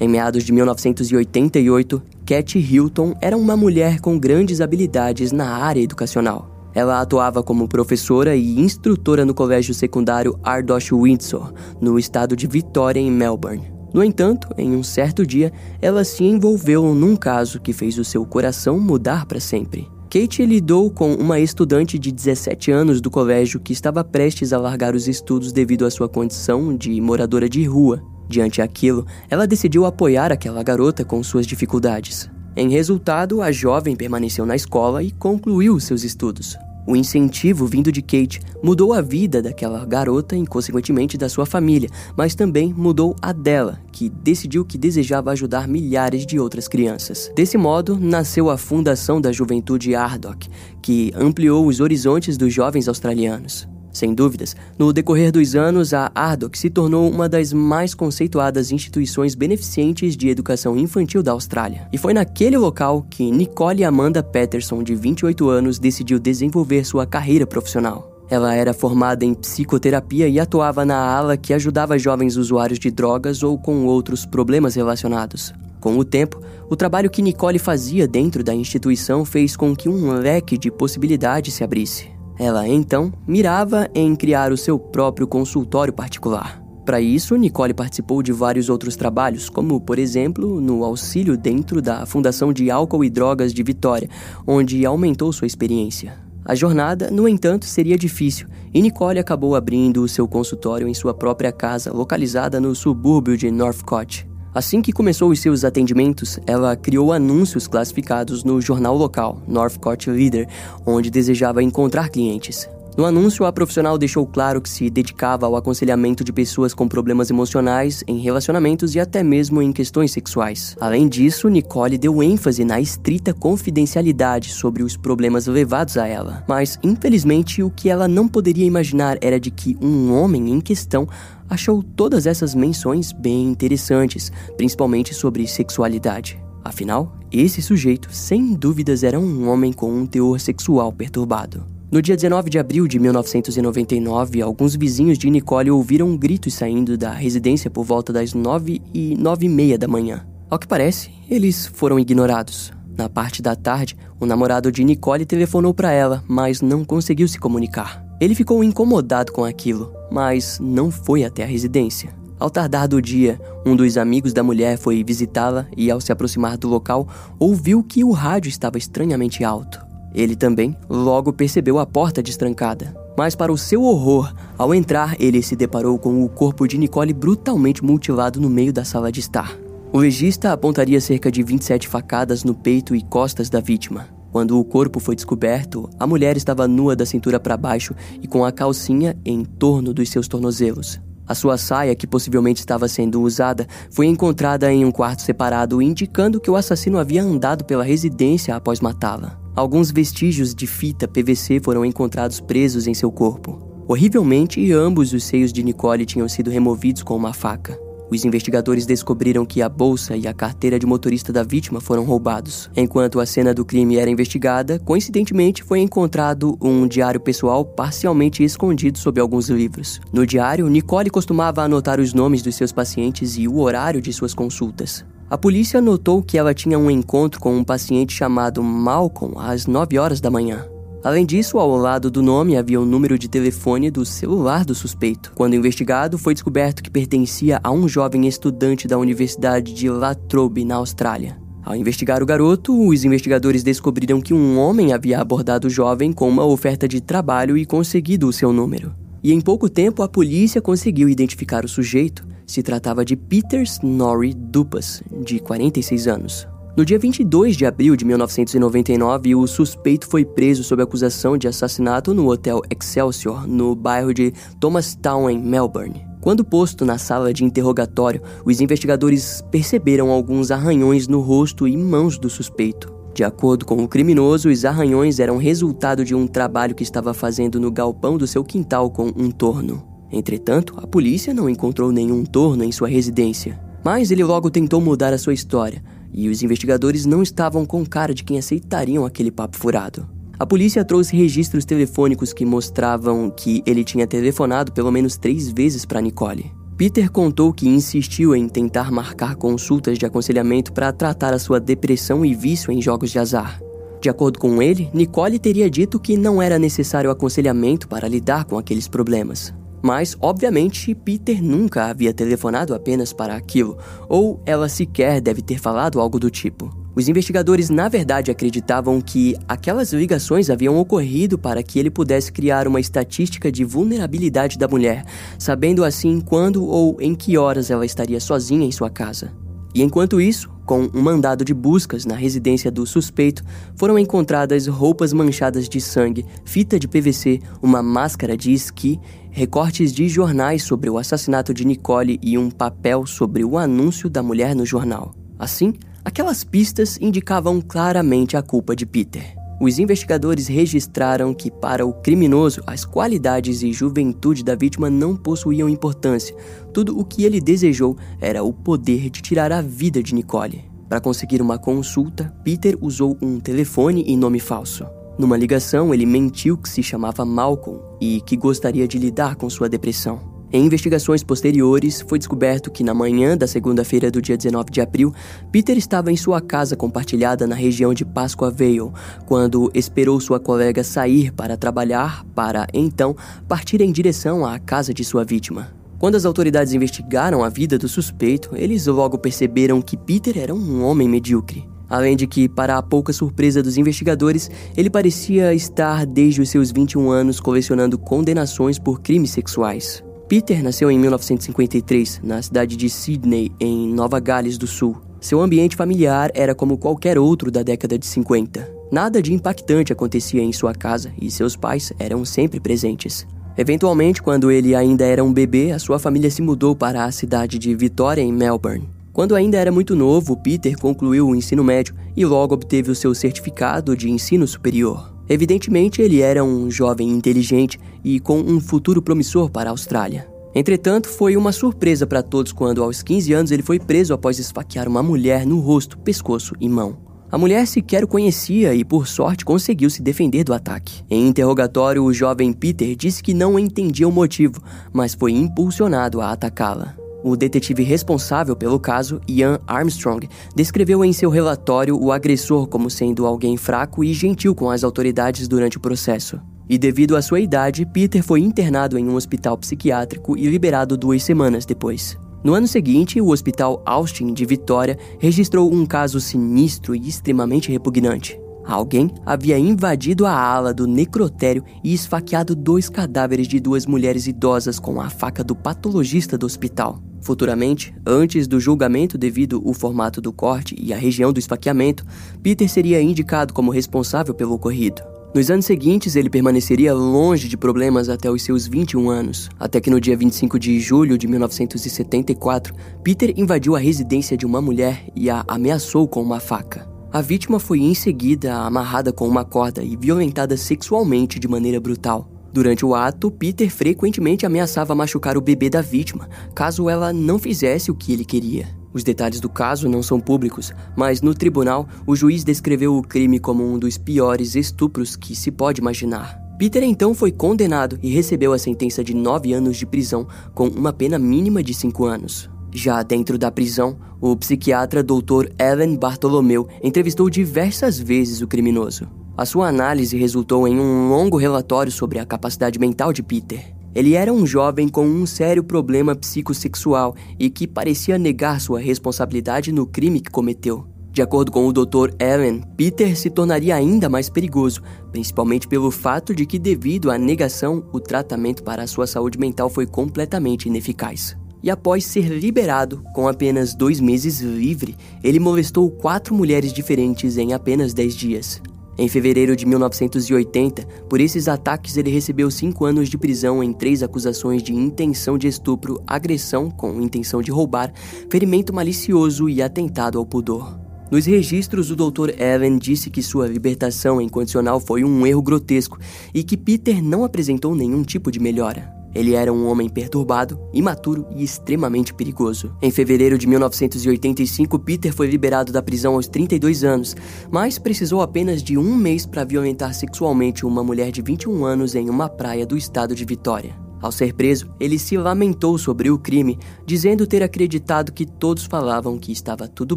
Em 0.00 0.08
meados 0.08 0.42
de 0.42 0.52
1988, 0.52 2.02
Cat 2.26 2.58
Hilton 2.58 3.14
era 3.20 3.36
uma 3.36 3.56
mulher 3.56 4.00
com 4.00 4.18
grandes 4.18 4.60
habilidades 4.60 5.30
na 5.30 5.46
área 5.58 5.80
educacional. 5.80 6.55
Ela 6.76 7.00
atuava 7.00 7.42
como 7.42 7.66
professora 7.66 8.36
e 8.36 8.60
instrutora 8.60 9.24
no 9.24 9.32
colégio 9.32 9.72
secundário 9.72 10.38
Ardoch 10.42 10.94
Windsor, 10.94 11.50
no 11.80 11.98
estado 11.98 12.36
de 12.36 12.46
Vitória, 12.46 13.00
em 13.00 13.10
Melbourne. 13.10 13.72
No 13.94 14.04
entanto, 14.04 14.46
em 14.58 14.76
um 14.76 14.82
certo 14.82 15.24
dia, 15.24 15.50
ela 15.80 16.04
se 16.04 16.22
envolveu 16.22 16.94
num 16.94 17.16
caso 17.16 17.58
que 17.62 17.72
fez 17.72 17.96
o 17.96 18.04
seu 18.04 18.26
coração 18.26 18.78
mudar 18.78 19.24
para 19.24 19.40
sempre. 19.40 19.88
Kate 20.10 20.44
lidou 20.44 20.90
com 20.90 21.14
uma 21.14 21.40
estudante 21.40 21.98
de 21.98 22.12
17 22.12 22.70
anos 22.70 23.00
do 23.00 23.10
colégio 23.10 23.58
que 23.58 23.72
estava 23.72 24.04
prestes 24.04 24.52
a 24.52 24.58
largar 24.58 24.94
os 24.94 25.08
estudos 25.08 25.52
devido 25.52 25.86
à 25.86 25.90
sua 25.90 26.10
condição 26.10 26.76
de 26.76 27.00
moradora 27.00 27.48
de 27.48 27.64
rua. 27.64 28.02
Diante 28.28 28.60
aquilo, 28.60 29.06
ela 29.30 29.46
decidiu 29.46 29.86
apoiar 29.86 30.30
aquela 30.30 30.62
garota 30.62 31.06
com 31.06 31.22
suas 31.22 31.46
dificuldades. 31.46 32.28
Em 32.58 32.70
resultado, 32.70 33.42
a 33.42 33.52
jovem 33.52 33.94
permaneceu 33.94 34.46
na 34.46 34.56
escola 34.56 35.02
e 35.02 35.10
concluiu 35.10 35.78
seus 35.78 36.02
estudos. 36.04 36.56
O 36.86 36.96
incentivo 36.96 37.66
vindo 37.66 37.92
de 37.92 38.00
Kate 38.00 38.40
mudou 38.62 38.94
a 38.94 39.02
vida 39.02 39.42
daquela 39.42 39.84
garota 39.84 40.34
e, 40.34 40.46
consequentemente, 40.46 41.18
da 41.18 41.28
sua 41.28 41.44
família, 41.44 41.90
mas 42.16 42.34
também 42.34 42.72
mudou 42.72 43.14
a 43.20 43.30
dela, 43.30 43.78
que 43.92 44.08
decidiu 44.08 44.64
que 44.64 44.78
desejava 44.78 45.32
ajudar 45.32 45.68
milhares 45.68 46.24
de 46.24 46.38
outras 46.38 46.66
crianças. 46.66 47.30
Desse 47.36 47.58
modo, 47.58 47.98
nasceu 48.00 48.48
a 48.48 48.56
Fundação 48.56 49.20
da 49.20 49.32
Juventude 49.32 49.94
Ardok, 49.94 50.48
que 50.80 51.12
ampliou 51.14 51.66
os 51.66 51.80
horizontes 51.80 52.38
dos 52.38 52.54
jovens 52.54 52.88
australianos. 52.88 53.68
Sem 53.96 54.12
dúvidas, 54.12 54.54
no 54.78 54.92
decorrer 54.92 55.32
dos 55.32 55.54
anos, 55.54 55.94
a 55.94 56.12
Ardok 56.14 56.58
se 56.58 56.68
tornou 56.68 57.10
uma 57.10 57.30
das 57.30 57.50
mais 57.50 57.94
conceituadas 57.94 58.70
instituições 58.70 59.34
beneficentes 59.34 60.14
de 60.14 60.28
educação 60.28 60.76
infantil 60.76 61.22
da 61.22 61.32
Austrália. 61.32 61.88
E 61.90 61.96
foi 61.96 62.12
naquele 62.12 62.58
local 62.58 63.06
que 63.08 63.30
Nicole 63.30 63.84
Amanda 63.84 64.22
Peterson, 64.22 64.82
de 64.82 64.94
28 64.94 65.48
anos, 65.48 65.78
decidiu 65.78 66.18
desenvolver 66.18 66.84
sua 66.84 67.06
carreira 67.06 67.46
profissional. 67.46 68.22
Ela 68.28 68.54
era 68.54 68.74
formada 68.74 69.24
em 69.24 69.32
psicoterapia 69.32 70.28
e 70.28 70.38
atuava 70.38 70.84
na 70.84 70.98
ala 70.98 71.38
que 71.38 71.54
ajudava 71.54 71.98
jovens 71.98 72.36
usuários 72.36 72.78
de 72.78 72.90
drogas 72.90 73.42
ou 73.42 73.56
com 73.56 73.86
outros 73.86 74.26
problemas 74.26 74.74
relacionados. 74.74 75.54
Com 75.80 75.96
o 75.96 76.04
tempo, 76.04 76.38
o 76.68 76.76
trabalho 76.76 77.08
que 77.08 77.22
Nicole 77.22 77.58
fazia 77.58 78.06
dentro 78.06 78.44
da 78.44 78.54
instituição 78.54 79.24
fez 79.24 79.56
com 79.56 79.74
que 79.74 79.88
um 79.88 80.12
leque 80.18 80.58
de 80.58 80.70
possibilidades 80.70 81.54
se 81.54 81.64
abrisse. 81.64 82.14
Ela 82.38 82.68
então 82.68 83.12
mirava 83.26 83.88
em 83.94 84.14
criar 84.14 84.52
o 84.52 84.56
seu 84.56 84.78
próprio 84.78 85.26
consultório 85.26 85.92
particular. 85.92 86.62
Para 86.84 87.00
isso, 87.00 87.34
Nicole 87.34 87.74
participou 87.74 88.22
de 88.22 88.30
vários 88.30 88.68
outros 88.68 88.94
trabalhos, 88.94 89.48
como, 89.48 89.80
por 89.80 89.98
exemplo, 89.98 90.60
no 90.60 90.84
auxílio 90.84 91.36
dentro 91.36 91.82
da 91.82 92.06
Fundação 92.06 92.52
de 92.52 92.70
Álcool 92.70 93.04
e 93.04 93.10
Drogas 93.10 93.52
de 93.52 93.62
Vitória, 93.62 94.08
onde 94.46 94.86
aumentou 94.86 95.32
sua 95.32 95.48
experiência. 95.48 96.14
A 96.44 96.54
jornada, 96.54 97.10
no 97.10 97.26
entanto, 97.26 97.64
seria 97.64 97.98
difícil 97.98 98.46
e 98.72 98.80
Nicole 98.80 99.18
acabou 99.18 99.56
abrindo 99.56 100.02
o 100.02 100.08
seu 100.08 100.28
consultório 100.28 100.86
em 100.86 100.94
sua 100.94 101.12
própria 101.12 101.50
casa, 101.50 101.92
localizada 101.92 102.60
no 102.60 102.72
subúrbio 102.72 103.36
de 103.36 103.50
Northcote. 103.50 104.28
Assim 104.56 104.80
que 104.80 104.90
começou 104.90 105.30
os 105.30 105.40
seus 105.40 105.64
atendimentos, 105.64 106.40
ela 106.46 106.74
criou 106.74 107.12
anúncios 107.12 107.68
classificados 107.68 108.42
no 108.42 108.58
jornal 108.58 108.96
local, 108.96 109.38
Northcote 109.46 110.08
Leader, 110.08 110.48
onde 110.86 111.10
desejava 111.10 111.62
encontrar 111.62 112.08
clientes. 112.08 112.66
No 112.96 113.04
anúncio, 113.04 113.44
a 113.44 113.52
profissional 113.52 113.98
deixou 113.98 114.26
claro 114.26 114.58
que 114.62 114.70
se 114.70 114.88
dedicava 114.88 115.44
ao 115.44 115.54
aconselhamento 115.54 116.24
de 116.24 116.32
pessoas 116.32 116.72
com 116.72 116.88
problemas 116.88 117.28
emocionais, 117.28 118.02
em 118.08 118.16
relacionamentos 118.16 118.94
e 118.94 118.98
até 118.98 119.22
mesmo 119.22 119.60
em 119.60 119.70
questões 119.70 120.12
sexuais. 120.12 120.74
Além 120.80 121.06
disso, 121.06 121.50
Nicole 121.50 121.98
deu 121.98 122.22
ênfase 122.22 122.64
na 122.64 122.80
estrita 122.80 123.34
confidencialidade 123.34 124.48
sobre 124.48 124.82
os 124.82 124.96
problemas 124.96 125.46
levados 125.46 125.98
a 125.98 126.08
ela. 126.08 126.42
Mas, 126.48 126.78
infelizmente, 126.82 127.62
o 127.62 127.68
que 127.68 127.90
ela 127.90 128.08
não 128.08 128.26
poderia 128.26 128.64
imaginar 128.64 129.18
era 129.20 129.38
de 129.38 129.50
que 129.50 129.76
um 129.82 130.14
homem 130.14 130.50
em 130.50 130.62
questão 130.62 131.06
achou 131.48 131.82
todas 131.82 132.26
essas 132.26 132.54
menções 132.54 133.12
bem 133.12 133.44
interessantes, 133.44 134.32
principalmente 134.56 135.14
sobre 135.14 135.46
sexualidade. 135.46 136.38
Afinal, 136.64 137.16
esse 137.30 137.62
sujeito, 137.62 138.08
sem 138.12 138.54
dúvidas, 138.54 139.04
era 139.04 139.18
um 139.20 139.48
homem 139.48 139.72
com 139.72 139.92
um 139.92 140.06
teor 140.06 140.40
sexual 140.40 140.92
perturbado. 140.92 141.64
No 141.90 142.02
dia 142.02 142.16
19 142.16 142.50
de 142.50 142.58
abril 142.58 142.88
de 142.88 142.98
1999, 142.98 144.42
alguns 144.42 144.74
vizinhos 144.74 145.16
de 145.16 145.30
Nicole 145.30 145.70
ouviram 145.70 146.16
gritos 146.16 146.54
saindo 146.54 146.98
da 146.98 147.12
residência 147.12 147.70
por 147.70 147.84
volta 147.84 148.12
das 148.12 148.34
9 148.34 148.82
e 148.92 149.16
9 149.16 149.46
e 149.46 149.48
meia 149.48 149.78
da 149.78 149.86
manhã. 149.86 150.26
Ao 150.50 150.58
que 150.58 150.66
parece, 150.66 151.10
eles 151.30 151.66
foram 151.66 151.98
ignorados. 151.98 152.72
Na 152.96 153.08
parte 153.08 153.42
da 153.42 153.54
tarde, 153.54 153.96
o 154.18 154.26
namorado 154.26 154.72
de 154.72 154.82
Nicole 154.82 155.26
telefonou 155.26 155.74
para 155.74 155.92
ela, 155.92 156.24
mas 156.26 156.60
não 156.60 156.84
conseguiu 156.84 157.28
se 157.28 157.38
comunicar. 157.38 158.05
Ele 158.20 158.34
ficou 158.34 158.64
incomodado 158.64 159.30
com 159.30 159.44
aquilo, 159.44 159.92
mas 160.10 160.58
não 160.58 160.90
foi 160.90 161.24
até 161.24 161.42
a 161.42 161.46
residência. 161.46 162.14
Ao 162.38 162.50
tardar 162.50 162.88
do 162.88 163.00
dia, 163.00 163.40
um 163.64 163.76
dos 163.76 163.96
amigos 163.96 164.32
da 164.32 164.42
mulher 164.42 164.78
foi 164.78 165.02
visitá-la 165.04 165.66
e, 165.76 165.90
ao 165.90 166.00
se 166.00 166.12
aproximar 166.12 166.56
do 166.56 166.68
local, 166.68 167.08
ouviu 167.38 167.82
que 167.82 168.04
o 168.04 168.10
rádio 168.10 168.48
estava 168.48 168.78
estranhamente 168.78 169.44
alto. 169.44 169.84
Ele 170.14 170.34
também 170.34 170.74
logo 170.88 171.32
percebeu 171.32 171.78
a 171.78 171.86
porta 171.86 172.22
destrancada. 172.22 172.94
Mas, 173.18 173.34
para 173.34 173.52
o 173.52 173.58
seu 173.58 173.82
horror, 173.82 174.34
ao 174.58 174.74
entrar, 174.74 175.14
ele 175.18 175.42
se 175.42 175.56
deparou 175.56 175.98
com 175.98 176.22
o 176.22 176.28
corpo 176.28 176.66
de 176.66 176.76
Nicole 176.76 177.12
brutalmente 177.12 177.84
mutilado 177.84 178.40
no 178.40 178.48
meio 178.48 178.72
da 178.72 178.84
sala 178.84 179.12
de 179.12 179.20
estar. 179.20 179.56
O 179.92 179.98
legista 179.98 180.52
apontaria 180.52 181.00
cerca 181.00 181.30
de 181.30 181.42
27 181.42 181.88
facadas 181.88 182.44
no 182.44 182.54
peito 182.54 182.94
e 182.94 183.02
costas 183.02 183.48
da 183.48 183.60
vítima. 183.60 184.15
Quando 184.30 184.58
o 184.58 184.64
corpo 184.64 185.00
foi 185.00 185.14
descoberto, 185.14 185.88
a 185.98 186.06
mulher 186.06 186.36
estava 186.36 186.68
nua 186.68 186.94
da 186.94 187.06
cintura 187.06 187.40
para 187.40 187.56
baixo 187.56 187.94
e 188.22 188.26
com 188.26 188.44
a 188.44 188.52
calcinha 188.52 189.16
em 189.24 189.44
torno 189.44 189.94
dos 189.94 190.10
seus 190.10 190.28
tornozelos. 190.28 191.00
A 191.28 191.34
sua 191.34 191.58
saia, 191.58 191.94
que 191.94 192.06
possivelmente 192.06 192.60
estava 192.60 192.86
sendo 192.86 193.20
usada, 193.20 193.66
foi 193.90 194.06
encontrada 194.06 194.72
em 194.72 194.84
um 194.84 194.92
quarto 194.92 195.22
separado, 195.22 195.82
indicando 195.82 196.40
que 196.40 196.50
o 196.50 196.54
assassino 196.54 196.98
havia 196.98 197.22
andado 197.22 197.64
pela 197.64 197.82
residência 197.82 198.54
após 198.54 198.80
matá-la. 198.80 199.40
Alguns 199.56 199.90
vestígios 199.90 200.54
de 200.54 200.66
fita 200.66 201.08
PVC 201.08 201.60
foram 201.64 201.84
encontrados 201.84 202.40
presos 202.40 202.86
em 202.86 202.94
seu 202.94 203.10
corpo. 203.10 203.60
Horrivelmente, 203.88 204.72
ambos 204.72 205.12
os 205.12 205.24
seios 205.24 205.52
de 205.52 205.62
Nicole 205.62 206.04
tinham 206.04 206.28
sido 206.28 206.50
removidos 206.50 207.02
com 207.02 207.16
uma 207.16 207.32
faca. 207.32 207.85
Os 208.10 208.24
investigadores 208.24 208.86
descobriram 208.86 209.44
que 209.44 209.60
a 209.60 209.68
bolsa 209.68 210.16
e 210.16 210.26
a 210.26 210.32
carteira 210.32 210.78
de 210.78 210.86
motorista 210.86 211.32
da 211.32 211.42
vítima 211.42 211.80
foram 211.80 212.04
roubados. 212.04 212.70
Enquanto 212.76 213.18
a 213.18 213.26
cena 213.26 213.52
do 213.52 213.64
crime 213.64 213.96
era 213.96 214.08
investigada, 214.08 214.78
coincidentemente 214.78 215.62
foi 215.62 215.80
encontrado 215.80 216.56
um 216.60 216.86
diário 216.86 217.20
pessoal 217.20 217.64
parcialmente 217.64 218.44
escondido 218.44 218.98
sob 218.98 219.20
alguns 219.20 219.48
livros. 219.48 220.00
No 220.12 220.24
diário, 220.24 220.68
Nicole 220.68 221.10
costumava 221.10 221.62
anotar 221.62 221.98
os 221.98 222.14
nomes 222.14 222.42
dos 222.42 222.54
seus 222.54 222.70
pacientes 222.70 223.36
e 223.36 223.48
o 223.48 223.58
horário 223.58 224.00
de 224.00 224.12
suas 224.12 224.34
consultas. 224.34 225.04
A 225.28 225.36
polícia 225.36 225.80
notou 225.80 226.22
que 226.22 226.38
ela 226.38 226.54
tinha 226.54 226.78
um 226.78 226.88
encontro 226.88 227.40
com 227.40 227.56
um 227.56 227.64
paciente 227.64 228.12
chamado 228.12 228.62
Malcolm 228.62 229.36
às 229.36 229.66
9 229.66 229.98
horas 229.98 230.20
da 230.20 230.30
manhã. 230.30 230.64
Além 231.06 231.24
disso, 231.24 231.56
ao 231.58 231.76
lado 231.76 232.10
do 232.10 232.20
nome 232.20 232.56
havia 232.56 232.80
o 232.80 232.84
número 232.84 233.16
de 233.16 233.28
telefone 233.28 233.92
do 233.92 234.04
celular 234.04 234.64
do 234.64 234.74
suspeito. 234.74 235.30
Quando 235.36 235.54
investigado, 235.54 236.18
foi 236.18 236.34
descoberto 236.34 236.82
que 236.82 236.90
pertencia 236.90 237.60
a 237.62 237.70
um 237.70 237.86
jovem 237.88 238.26
estudante 238.26 238.88
da 238.88 238.98
Universidade 238.98 239.72
de 239.72 239.88
La 239.88 240.16
Trobe, 240.16 240.64
na 240.64 240.74
Austrália. 240.74 241.38
Ao 241.64 241.76
investigar 241.76 242.24
o 242.24 242.26
garoto, 242.26 242.88
os 242.88 243.04
investigadores 243.04 243.62
descobriram 243.62 244.20
que 244.20 244.34
um 244.34 244.58
homem 244.58 244.92
havia 244.92 245.20
abordado 245.20 245.68
o 245.68 245.70
jovem 245.70 246.12
com 246.12 246.28
uma 246.28 246.44
oferta 246.44 246.88
de 246.88 247.00
trabalho 247.00 247.56
e 247.56 247.64
conseguido 247.64 248.26
o 248.26 248.32
seu 248.32 248.52
número. 248.52 248.92
E 249.22 249.32
em 249.32 249.40
pouco 249.40 249.68
tempo, 249.68 250.02
a 250.02 250.08
polícia 250.08 250.60
conseguiu 250.60 251.08
identificar 251.08 251.64
o 251.64 251.68
sujeito 251.68 252.26
se 252.44 252.64
tratava 252.64 253.04
de 253.04 253.14
Peter 253.14 253.62
Snorri 253.62 254.34
Dupas, 254.34 255.04
de 255.24 255.38
46 255.38 256.08
anos. 256.08 256.48
No 256.76 256.84
dia 256.84 256.98
22 256.98 257.56
de 257.56 257.64
abril 257.64 257.96
de 257.96 258.04
1999, 258.04 259.34
o 259.34 259.46
suspeito 259.46 260.06
foi 260.06 260.26
preso 260.26 260.62
sob 260.62 260.82
acusação 260.82 261.38
de 261.38 261.48
assassinato 261.48 262.12
no 262.12 262.30
Hotel 262.30 262.60
Excelsior, 262.68 263.48
no 263.48 263.74
bairro 263.74 264.12
de 264.12 264.30
Thomastown, 264.60 265.30
em 265.30 265.38
Melbourne. 265.38 266.06
Quando 266.20 266.44
posto 266.44 266.84
na 266.84 266.98
sala 266.98 267.32
de 267.32 267.44
interrogatório, 267.44 268.20
os 268.44 268.60
investigadores 268.60 269.42
perceberam 269.50 270.10
alguns 270.10 270.50
arranhões 270.50 271.08
no 271.08 271.20
rosto 271.20 271.66
e 271.66 271.74
mãos 271.74 272.18
do 272.18 272.28
suspeito. 272.28 272.92
De 273.14 273.24
acordo 273.24 273.64
com 273.64 273.82
o 273.82 273.88
criminoso, 273.88 274.50
os 274.50 274.66
arranhões 274.66 275.18
eram 275.18 275.38
resultado 275.38 276.04
de 276.04 276.14
um 276.14 276.26
trabalho 276.26 276.74
que 276.74 276.82
estava 276.82 277.14
fazendo 277.14 277.58
no 277.58 277.70
galpão 277.70 278.18
do 278.18 278.26
seu 278.26 278.44
quintal 278.44 278.90
com 278.90 279.06
um 279.16 279.30
torno. 279.30 279.82
Entretanto, 280.12 280.74
a 280.76 280.86
polícia 280.86 281.32
não 281.32 281.48
encontrou 281.48 281.90
nenhum 281.90 282.22
torno 282.22 282.62
em 282.62 282.70
sua 282.70 282.86
residência. 282.86 283.58
Mas 283.82 284.10
ele 284.10 284.24
logo 284.24 284.50
tentou 284.50 284.80
mudar 284.80 285.12
a 285.14 285.18
sua 285.18 285.32
história, 285.32 285.80
e 286.12 286.28
os 286.28 286.42
investigadores 286.42 287.06
não 287.06 287.22
estavam 287.22 287.64
com 287.64 287.84
cara 287.84 288.14
de 288.14 288.24
quem 288.24 288.38
aceitariam 288.38 289.04
aquele 289.04 289.30
papo 289.30 289.56
furado. 289.56 290.08
A 290.38 290.44
polícia 290.44 290.84
trouxe 290.84 291.16
registros 291.16 291.64
telefônicos 291.64 292.32
que 292.32 292.44
mostravam 292.44 293.30
que 293.30 293.62
ele 293.64 293.82
tinha 293.82 294.06
telefonado 294.06 294.70
pelo 294.72 294.92
menos 294.92 295.16
três 295.16 295.50
vezes 295.50 295.86
para 295.86 296.00
Nicole. 296.00 296.52
Peter 296.76 297.10
contou 297.10 297.54
que 297.54 297.66
insistiu 297.66 298.36
em 298.36 298.46
tentar 298.46 298.92
marcar 298.92 299.34
consultas 299.36 299.98
de 299.98 300.04
aconselhamento 300.04 300.74
para 300.74 300.92
tratar 300.92 301.32
a 301.32 301.38
sua 301.38 301.58
depressão 301.58 302.22
e 302.22 302.34
vício 302.34 302.70
em 302.70 302.82
jogos 302.82 303.10
de 303.10 303.18
azar. 303.18 303.58
De 303.98 304.10
acordo 304.10 304.38
com 304.38 304.60
ele, 304.60 304.90
Nicole 304.92 305.38
teria 305.38 305.70
dito 305.70 305.98
que 305.98 306.18
não 306.18 306.40
era 306.40 306.58
necessário 306.58 307.10
aconselhamento 307.10 307.88
para 307.88 308.06
lidar 308.06 308.44
com 308.44 308.58
aqueles 308.58 308.86
problemas. 308.86 309.54
Mas, 309.82 310.16
obviamente, 310.20 310.94
Peter 310.94 311.42
nunca 311.42 311.86
havia 311.86 312.12
telefonado 312.12 312.74
apenas 312.74 313.12
para 313.12 313.36
aquilo, 313.36 313.76
ou 314.08 314.40
ela 314.44 314.68
sequer 314.68 315.20
deve 315.20 315.42
ter 315.42 315.58
falado 315.58 316.00
algo 316.00 316.18
do 316.18 316.30
tipo. 316.30 316.86
Os 316.96 317.08
investigadores, 317.08 317.68
na 317.68 317.88
verdade, 317.88 318.30
acreditavam 318.30 319.02
que 319.02 319.36
aquelas 319.46 319.92
ligações 319.92 320.48
haviam 320.48 320.78
ocorrido 320.78 321.36
para 321.36 321.62
que 321.62 321.78
ele 321.78 321.90
pudesse 321.90 322.32
criar 322.32 322.66
uma 322.66 322.80
estatística 322.80 323.52
de 323.52 323.64
vulnerabilidade 323.64 324.56
da 324.56 324.66
mulher, 324.66 325.04
sabendo 325.38 325.84
assim 325.84 326.22
quando 326.22 326.64
ou 326.64 326.96
em 326.98 327.14
que 327.14 327.36
horas 327.36 327.70
ela 327.70 327.84
estaria 327.84 328.18
sozinha 328.18 328.66
em 328.66 328.72
sua 328.72 328.88
casa. 328.88 329.45
E 329.76 329.82
enquanto 329.82 330.18
isso, 330.18 330.48
com 330.64 330.88
um 330.94 331.02
mandado 331.02 331.44
de 331.44 331.52
buscas 331.52 332.06
na 332.06 332.14
residência 332.14 332.70
do 332.70 332.86
suspeito, 332.86 333.44
foram 333.74 333.98
encontradas 333.98 334.66
roupas 334.66 335.12
manchadas 335.12 335.68
de 335.68 335.82
sangue, 335.82 336.24
fita 336.46 336.78
de 336.78 336.88
PVC, 336.88 337.42
uma 337.60 337.82
máscara 337.82 338.38
de 338.38 338.54
esqui, 338.54 338.98
recortes 339.30 339.92
de 339.92 340.08
jornais 340.08 340.62
sobre 340.62 340.88
o 340.88 340.96
assassinato 340.96 341.52
de 341.52 341.66
Nicole 341.66 342.18
e 342.22 342.38
um 342.38 342.50
papel 342.50 343.04
sobre 343.04 343.44
o 343.44 343.58
anúncio 343.58 344.08
da 344.08 344.22
mulher 344.22 344.54
no 344.54 344.64
jornal. 344.64 345.14
Assim, 345.38 345.74
Aquelas 346.06 346.44
pistas 346.44 346.96
indicavam 347.00 347.60
claramente 347.60 348.36
a 348.36 348.42
culpa 348.42 348.76
de 348.76 348.86
Peter. 348.86 349.45
Os 349.58 349.78
investigadores 349.78 350.48
registraram 350.48 351.32
que, 351.32 351.50
para 351.50 351.86
o 351.86 351.92
criminoso, 351.92 352.62
as 352.66 352.84
qualidades 352.84 353.62
e 353.62 353.72
juventude 353.72 354.44
da 354.44 354.54
vítima 354.54 354.90
não 354.90 355.16
possuíam 355.16 355.68
importância. 355.68 356.36
Tudo 356.74 356.98
o 356.98 357.04
que 357.04 357.24
ele 357.24 357.40
desejou 357.40 357.96
era 358.20 358.44
o 358.44 358.52
poder 358.52 359.08
de 359.08 359.22
tirar 359.22 359.52
a 359.52 359.62
vida 359.62 360.02
de 360.02 360.14
Nicole. 360.14 360.64
Para 360.88 361.00
conseguir 361.00 361.40
uma 361.40 361.58
consulta, 361.58 362.32
Peter 362.44 362.76
usou 362.80 363.16
um 363.22 363.40
telefone 363.40 364.04
e 364.06 364.16
nome 364.16 364.38
falso. 364.38 364.86
Numa 365.18 365.36
ligação, 365.36 365.94
ele 365.94 366.04
mentiu 366.04 366.58
que 366.58 366.68
se 366.68 366.82
chamava 366.82 367.24
Malcolm 367.24 367.80
e 367.98 368.20
que 368.20 368.36
gostaria 368.36 368.86
de 368.86 368.98
lidar 368.98 369.36
com 369.36 369.48
sua 369.48 369.68
depressão. 369.68 370.35
Em 370.56 370.64
investigações 370.64 371.22
posteriores, 371.22 372.00
foi 372.08 372.18
descoberto 372.18 372.70
que 372.70 372.82
na 372.82 372.94
manhã 372.94 373.36
da 373.36 373.46
segunda-feira 373.46 374.10
do 374.10 374.22
dia 374.22 374.38
19 374.38 374.70
de 374.70 374.80
abril, 374.80 375.12
Peter 375.52 375.76
estava 375.76 376.10
em 376.10 376.16
sua 376.16 376.40
casa 376.40 376.74
compartilhada 376.74 377.46
na 377.46 377.54
região 377.54 377.92
de 377.92 378.06
Pascoa 378.06 378.50
Vale, 378.50 378.90
quando 379.26 379.70
esperou 379.74 380.18
sua 380.18 380.40
colega 380.40 380.82
sair 380.82 381.30
para 381.30 381.58
trabalhar, 381.58 382.24
para 382.34 382.66
então 382.72 383.14
partir 383.46 383.82
em 383.82 383.92
direção 383.92 384.46
à 384.46 384.58
casa 384.58 384.94
de 384.94 385.04
sua 385.04 385.24
vítima. 385.24 385.68
Quando 385.98 386.14
as 386.14 386.24
autoridades 386.24 386.72
investigaram 386.72 387.44
a 387.44 387.50
vida 387.50 387.76
do 387.76 387.86
suspeito, 387.86 388.56
eles 388.56 388.86
logo 388.86 389.18
perceberam 389.18 389.82
que 389.82 389.94
Peter 389.94 390.38
era 390.38 390.54
um 390.54 390.82
homem 390.82 391.06
medíocre. 391.06 391.68
Além 391.86 392.16
de 392.16 392.26
que, 392.26 392.48
para 392.48 392.78
a 392.78 392.82
pouca 392.82 393.12
surpresa 393.12 393.62
dos 393.62 393.76
investigadores, 393.76 394.50
ele 394.74 394.88
parecia 394.88 395.52
estar 395.52 396.06
desde 396.06 396.40
os 396.40 396.48
seus 396.48 396.72
21 396.72 397.10
anos 397.10 397.40
colecionando 397.40 397.98
condenações 397.98 398.78
por 398.78 399.02
crimes 399.02 399.32
sexuais. 399.32 400.05
Peter 400.28 400.60
nasceu 400.60 400.90
em 400.90 400.98
1953 400.98 402.20
na 402.24 402.42
cidade 402.42 402.76
de 402.76 402.90
Sydney, 402.90 403.52
em 403.60 403.86
Nova 403.94 404.18
Gales 404.18 404.58
do 404.58 404.66
Sul. 404.66 404.96
Seu 405.20 405.40
ambiente 405.40 405.76
familiar 405.76 406.32
era 406.34 406.52
como 406.52 406.76
qualquer 406.76 407.16
outro 407.16 407.48
da 407.48 407.62
década 407.62 407.96
de 407.96 408.04
50. 408.06 408.68
Nada 408.90 409.22
de 409.22 409.32
impactante 409.32 409.92
acontecia 409.92 410.42
em 410.42 410.52
sua 410.52 410.74
casa 410.74 411.12
e 411.20 411.30
seus 411.30 411.54
pais 411.54 411.92
eram 411.96 412.24
sempre 412.24 412.58
presentes. 412.58 413.24
Eventualmente, 413.56 414.20
quando 414.20 414.50
ele 414.50 414.74
ainda 414.74 415.04
era 415.04 415.22
um 415.22 415.32
bebê, 415.32 415.70
a 415.70 415.78
sua 415.78 415.98
família 415.98 416.30
se 416.30 416.42
mudou 416.42 416.74
para 416.74 417.04
a 417.04 417.12
cidade 417.12 417.56
de 417.56 417.72
Vitória, 417.76 418.20
em 418.20 418.32
Melbourne. 418.32 418.88
Quando 419.12 419.36
ainda 419.36 419.56
era 419.56 419.70
muito 419.70 419.94
novo, 419.94 420.36
Peter 420.36 420.76
concluiu 420.76 421.28
o 421.28 421.36
ensino 421.36 421.62
médio 421.62 421.94
e 422.16 422.24
logo 422.24 422.52
obteve 422.52 422.90
o 422.90 422.96
seu 422.96 423.14
certificado 423.14 423.96
de 423.96 424.10
ensino 424.10 424.46
superior. 424.46 425.15
Evidentemente, 425.28 426.00
ele 426.00 426.20
era 426.20 426.44
um 426.44 426.70
jovem 426.70 427.08
inteligente 427.08 427.78
e 428.04 428.20
com 428.20 428.38
um 428.38 428.60
futuro 428.60 429.02
promissor 429.02 429.50
para 429.50 429.70
a 429.70 429.72
Austrália. 429.72 430.28
Entretanto, 430.54 431.08
foi 431.08 431.36
uma 431.36 431.52
surpresa 431.52 432.06
para 432.06 432.22
todos 432.22 432.52
quando, 432.52 432.82
aos 432.82 433.02
15 433.02 433.32
anos, 433.32 433.50
ele 433.50 433.62
foi 433.62 433.78
preso 433.78 434.14
após 434.14 434.38
esfaquear 434.38 434.88
uma 434.88 435.02
mulher 435.02 435.44
no 435.44 435.60
rosto, 435.60 435.98
pescoço 435.98 436.54
e 436.60 436.68
mão. 436.68 436.96
A 437.30 437.36
mulher 437.36 437.66
sequer 437.66 438.04
o 438.04 438.08
conhecia 438.08 438.74
e, 438.74 438.84
por 438.84 439.08
sorte, 439.08 439.44
conseguiu 439.44 439.90
se 439.90 440.00
defender 440.00 440.44
do 440.44 440.54
ataque. 440.54 441.02
Em 441.10 441.26
interrogatório, 441.26 442.04
o 442.04 442.12
jovem 442.12 442.52
Peter 442.52 442.94
disse 442.94 443.22
que 443.22 443.34
não 443.34 443.58
entendia 443.58 444.08
o 444.08 444.12
motivo, 444.12 444.62
mas 444.92 445.14
foi 445.14 445.32
impulsionado 445.32 446.20
a 446.20 446.30
atacá-la. 446.30 447.05
O 447.28 447.36
detetive 447.36 447.82
responsável 447.82 448.54
pelo 448.54 448.78
caso, 448.78 449.20
Ian 449.26 449.58
Armstrong, 449.66 450.28
descreveu 450.54 451.04
em 451.04 451.12
seu 451.12 451.28
relatório 451.28 452.00
o 452.00 452.12
agressor 452.12 452.68
como 452.68 452.88
sendo 452.88 453.26
alguém 453.26 453.56
fraco 453.56 454.04
e 454.04 454.12
gentil 454.14 454.54
com 454.54 454.70
as 454.70 454.84
autoridades 454.84 455.48
durante 455.48 455.76
o 455.76 455.80
processo. 455.80 456.40
E 456.68 456.78
devido 456.78 457.16
à 457.16 457.20
sua 457.20 457.40
idade, 457.40 457.84
Peter 457.84 458.22
foi 458.22 458.42
internado 458.42 458.96
em 458.96 459.08
um 459.08 459.16
hospital 459.16 459.58
psiquiátrico 459.58 460.38
e 460.38 460.46
liberado 460.46 460.96
duas 460.96 461.24
semanas 461.24 461.66
depois. 461.66 462.16
No 462.44 462.54
ano 462.54 462.68
seguinte, 462.68 463.20
o 463.20 463.30
Hospital 463.30 463.82
Austin 463.84 464.32
de 464.32 464.44
Vitória 464.44 464.96
registrou 465.18 465.74
um 465.74 465.84
caso 465.84 466.20
sinistro 466.20 466.94
e 466.94 467.08
extremamente 467.08 467.72
repugnante. 467.72 468.38
Alguém 468.66 469.10
havia 469.24 469.56
invadido 469.56 470.26
a 470.26 470.32
ala 470.32 470.74
do 470.74 470.88
necrotério 470.88 471.62
e 471.84 471.94
esfaqueado 471.94 472.54
dois 472.54 472.88
cadáveres 472.88 473.46
de 473.46 473.60
duas 473.60 473.86
mulheres 473.86 474.26
idosas 474.26 474.80
com 474.80 475.00
a 475.00 475.08
faca 475.08 475.44
do 475.44 475.54
patologista 475.54 476.36
do 476.36 476.46
hospital. 476.46 477.00
Futuramente, 477.22 477.94
antes 478.04 478.48
do 478.48 478.58
julgamento 478.58 479.16
devido 479.16 479.62
ao 479.64 479.72
formato 479.72 480.20
do 480.20 480.32
corte 480.32 480.74
e 480.78 480.92
a 480.92 480.96
região 480.96 481.32
do 481.32 481.38
esfaqueamento, 481.38 482.04
Peter 482.42 482.68
seria 482.68 483.00
indicado 483.00 483.54
como 483.54 483.70
responsável 483.70 484.34
pelo 484.34 484.54
ocorrido. 484.54 485.00
Nos 485.34 485.50
anos 485.50 485.66
seguintes, 485.66 486.16
ele 486.16 486.30
permaneceria 486.30 486.94
longe 486.94 487.48
de 487.48 487.56
problemas 487.56 488.08
até 488.08 488.30
os 488.30 488.42
seus 488.42 488.66
21 488.66 489.10
anos, 489.10 489.48
até 489.60 489.80
que 489.80 489.90
no 489.90 490.00
dia 490.00 490.16
25 490.16 490.58
de 490.58 490.80
julho 490.80 491.18
de 491.18 491.28
1974, 491.28 492.74
Peter 493.04 493.32
invadiu 493.36 493.76
a 493.76 493.78
residência 493.78 494.36
de 494.36 494.46
uma 494.46 494.62
mulher 494.62 495.06
e 495.14 495.28
a 495.28 495.44
ameaçou 495.46 496.08
com 496.08 496.22
uma 496.22 496.40
faca. 496.40 496.95
A 497.12 497.20
vítima 497.20 497.60
foi 497.60 497.80
em 497.80 497.94
seguida 497.94 498.54
amarrada 498.56 499.12
com 499.12 499.28
uma 499.28 499.44
corda 499.44 499.82
e 499.82 499.96
violentada 499.96 500.56
sexualmente 500.56 501.38
de 501.38 501.46
maneira 501.46 501.80
brutal. 501.80 502.28
Durante 502.52 502.84
o 502.84 502.94
ato, 502.94 503.30
Peter 503.30 503.70
frequentemente 503.70 504.44
ameaçava 504.44 504.94
machucar 504.94 505.36
o 505.36 505.40
bebê 505.40 505.70
da 505.70 505.80
vítima, 505.80 506.28
caso 506.54 506.88
ela 506.88 507.12
não 507.12 507.38
fizesse 507.38 507.90
o 507.90 507.94
que 507.94 508.12
ele 508.12 508.24
queria. 508.24 508.68
Os 508.92 509.04
detalhes 509.04 509.40
do 509.40 509.48
caso 509.48 509.88
não 509.88 510.02
são 510.02 510.18
públicos, 510.18 510.72
mas 510.96 511.20
no 511.20 511.34
tribunal, 511.34 511.86
o 512.06 512.16
juiz 512.16 512.42
descreveu 512.42 512.96
o 512.96 513.02
crime 513.02 513.38
como 513.38 513.62
um 513.62 513.78
dos 513.78 513.98
piores 513.98 514.54
estupros 514.54 515.16
que 515.16 515.36
se 515.36 515.50
pode 515.50 515.80
imaginar. 515.80 516.40
Peter 516.58 516.82
então 516.82 517.12
foi 517.12 517.30
condenado 517.30 517.98
e 518.02 518.10
recebeu 518.10 518.52
a 518.54 518.58
sentença 518.58 519.04
de 519.04 519.14
nove 519.14 519.52
anos 519.52 519.76
de 519.76 519.84
prisão, 519.84 520.26
com 520.54 520.66
uma 520.68 520.92
pena 520.92 521.18
mínima 521.18 521.62
de 521.62 521.74
cinco 521.74 522.06
anos. 522.06 522.48
Já 522.72 523.02
dentro 523.02 523.38
da 523.38 523.50
prisão, 523.50 523.96
o 524.20 524.36
psiquiatra 524.36 525.02
Dr. 525.02 525.46
Evan 525.58 525.96
Bartolomeu 525.96 526.68
entrevistou 526.82 527.30
diversas 527.30 527.98
vezes 527.98 528.40
o 528.40 528.46
criminoso. 528.46 529.08
A 529.36 529.44
sua 529.44 529.68
análise 529.68 530.16
resultou 530.16 530.66
em 530.66 530.78
um 530.78 531.08
longo 531.08 531.36
relatório 531.36 531.92
sobre 531.92 532.18
a 532.18 532.24
capacidade 532.24 532.78
mental 532.78 533.12
de 533.12 533.22
Peter. 533.22 533.74
Ele 533.94 534.14
era 534.14 534.32
um 534.32 534.46
jovem 534.46 534.88
com 534.88 535.06
um 535.06 535.24
sério 535.26 535.64
problema 535.64 536.14
psicossexual 536.14 537.14
e 537.38 537.48
que 537.48 537.66
parecia 537.66 538.18
negar 538.18 538.60
sua 538.60 538.78
responsabilidade 538.78 539.72
no 539.72 539.86
crime 539.86 540.20
que 540.20 540.30
cometeu. 540.30 540.86
De 541.10 541.22
acordo 541.22 541.50
com 541.50 541.66
o 541.66 541.72
Dr. 541.72 542.10
Allen, 542.20 542.62
Peter 542.76 543.16
se 543.16 543.30
tornaria 543.30 543.74
ainda 543.74 544.06
mais 544.06 544.28
perigoso, 544.28 544.82
principalmente 545.10 545.66
pelo 545.66 545.90
fato 545.90 546.34
de 546.34 546.44
que, 546.44 546.58
devido 546.58 547.10
à 547.10 547.16
negação, 547.16 547.82
o 547.90 547.98
tratamento 547.98 548.62
para 548.62 548.82
a 548.82 548.86
sua 548.86 549.06
saúde 549.06 549.38
mental 549.38 549.70
foi 549.70 549.86
completamente 549.86 550.68
ineficaz. 550.68 551.34
E 551.66 551.70
após 551.70 552.04
ser 552.04 552.28
liberado, 552.28 553.02
com 553.12 553.26
apenas 553.26 553.74
dois 553.74 553.98
meses 553.98 554.38
livre, 554.38 554.96
ele 555.20 555.40
molestou 555.40 555.90
quatro 555.90 556.32
mulheres 556.32 556.72
diferentes 556.72 557.36
em 557.36 557.52
apenas 557.52 557.92
dez 557.92 558.14
dias. 558.14 558.62
Em 558.96 559.08
fevereiro 559.08 559.56
de 559.56 559.66
1980, 559.66 560.86
por 561.08 561.20
esses 561.20 561.48
ataques 561.48 561.96
ele 561.96 562.08
recebeu 562.08 562.52
cinco 562.52 562.84
anos 562.84 563.08
de 563.08 563.18
prisão 563.18 563.64
em 563.64 563.72
três 563.72 564.00
acusações 564.00 564.62
de 564.62 564.72
intenção 564.72 565.36
de 565.36 565.48
estupro, 565.48 566.00
agressão 566.06 566.70
com 566.70 567.02
intenção 567.02 567.42
de 567.42 567.50
roubar, 567.50 567.92
ferimento 568.30 568.72
malicioso 568.72 569.48
e 569.48 569.60
atentado 569.60 570.18
ao 570.18 570.24
pudor. 570.24 570.78
Nos 571.10 571.26
registros, 571.26 571.90
o 571.90 571.96
Dr. 571.96 572.40
Evan 572.40 572.78
disse 572.78 573.10
que 573.10 573.24
sua 573.24 573.48
libertação 573.48 574.20
incondicional 574.20 574.78
foi 574.78 575.02
um 575.02 575.26
erro 575.26 575.42
grotesco 575.42 575.98
e 576.32 576.44
que 576.44 576.56
Peter 576.56 577.02
não 577.02 577.24
apresentou 577.24 577.74
nenhum 577.74 578.04
tipo 578.04 578.30
de 578.30 578.38
melhora. 578.38 578.95
Ele 579.16 579.32
era 579.32 579.50
um 579.50 579.66
homem 579.66 579.88
perturbado, 579.88 580.60
imaturo 580.74 581.26
e 581.34 581.42
extremamente 581.42 582.12
perigoso. 582.12 582.76
Em 582.82 582.90
fevereiro 582.90 583.38
de 583.38 583.46
1985, 583.46 584.78
Peter 584.78 585.10
foi 585.10 585.26
liberado 585.26 585.72
da 585.72 585.80
prisão 585.80 586.16
aos 586.16 586.28
32 586.28 586.84
anos, 586.84 587.16
mas 587.50 587.78
precisou 587.78 588.20
apenas 588.20 588.62
de 588.62 588.76
um 588.76 588.94
mês 588.94 589.24
para 589.24 589.42
violentar 589.42 589.94
sexualmente 589.94 590.66
uma 590.66 590.84
mulher 590.84 591.10
de 591.10 591.22
21 591.22 591.64
anos 591.64 591.94
em 591.94 592.10
uma 592.10 592.28
praia 592.28 592.66
do 592.66 592.76
estado 592.76 593.14
de 593.14 593.24
Vitória. 593.24 593.74
Ao 594.02 594.12
ser 594.12 594.34
preso, 594.34 594.68
ele 594.78 594.98
se 594.98 595.16
lamentou 595.16 595.78
sobre 595.78 596.10
o 596.10 596.18
crime, 596.18 596.58
dizendo 596.84 597.26
ter 597.26 597.42
acreditado 597.42 598.12
que 598.12 598.26
todos 598.26 598.66
falavam 598.66 599.16
que 599.16 599.32
estava 599.32 599.66
tudo 599.66 599.96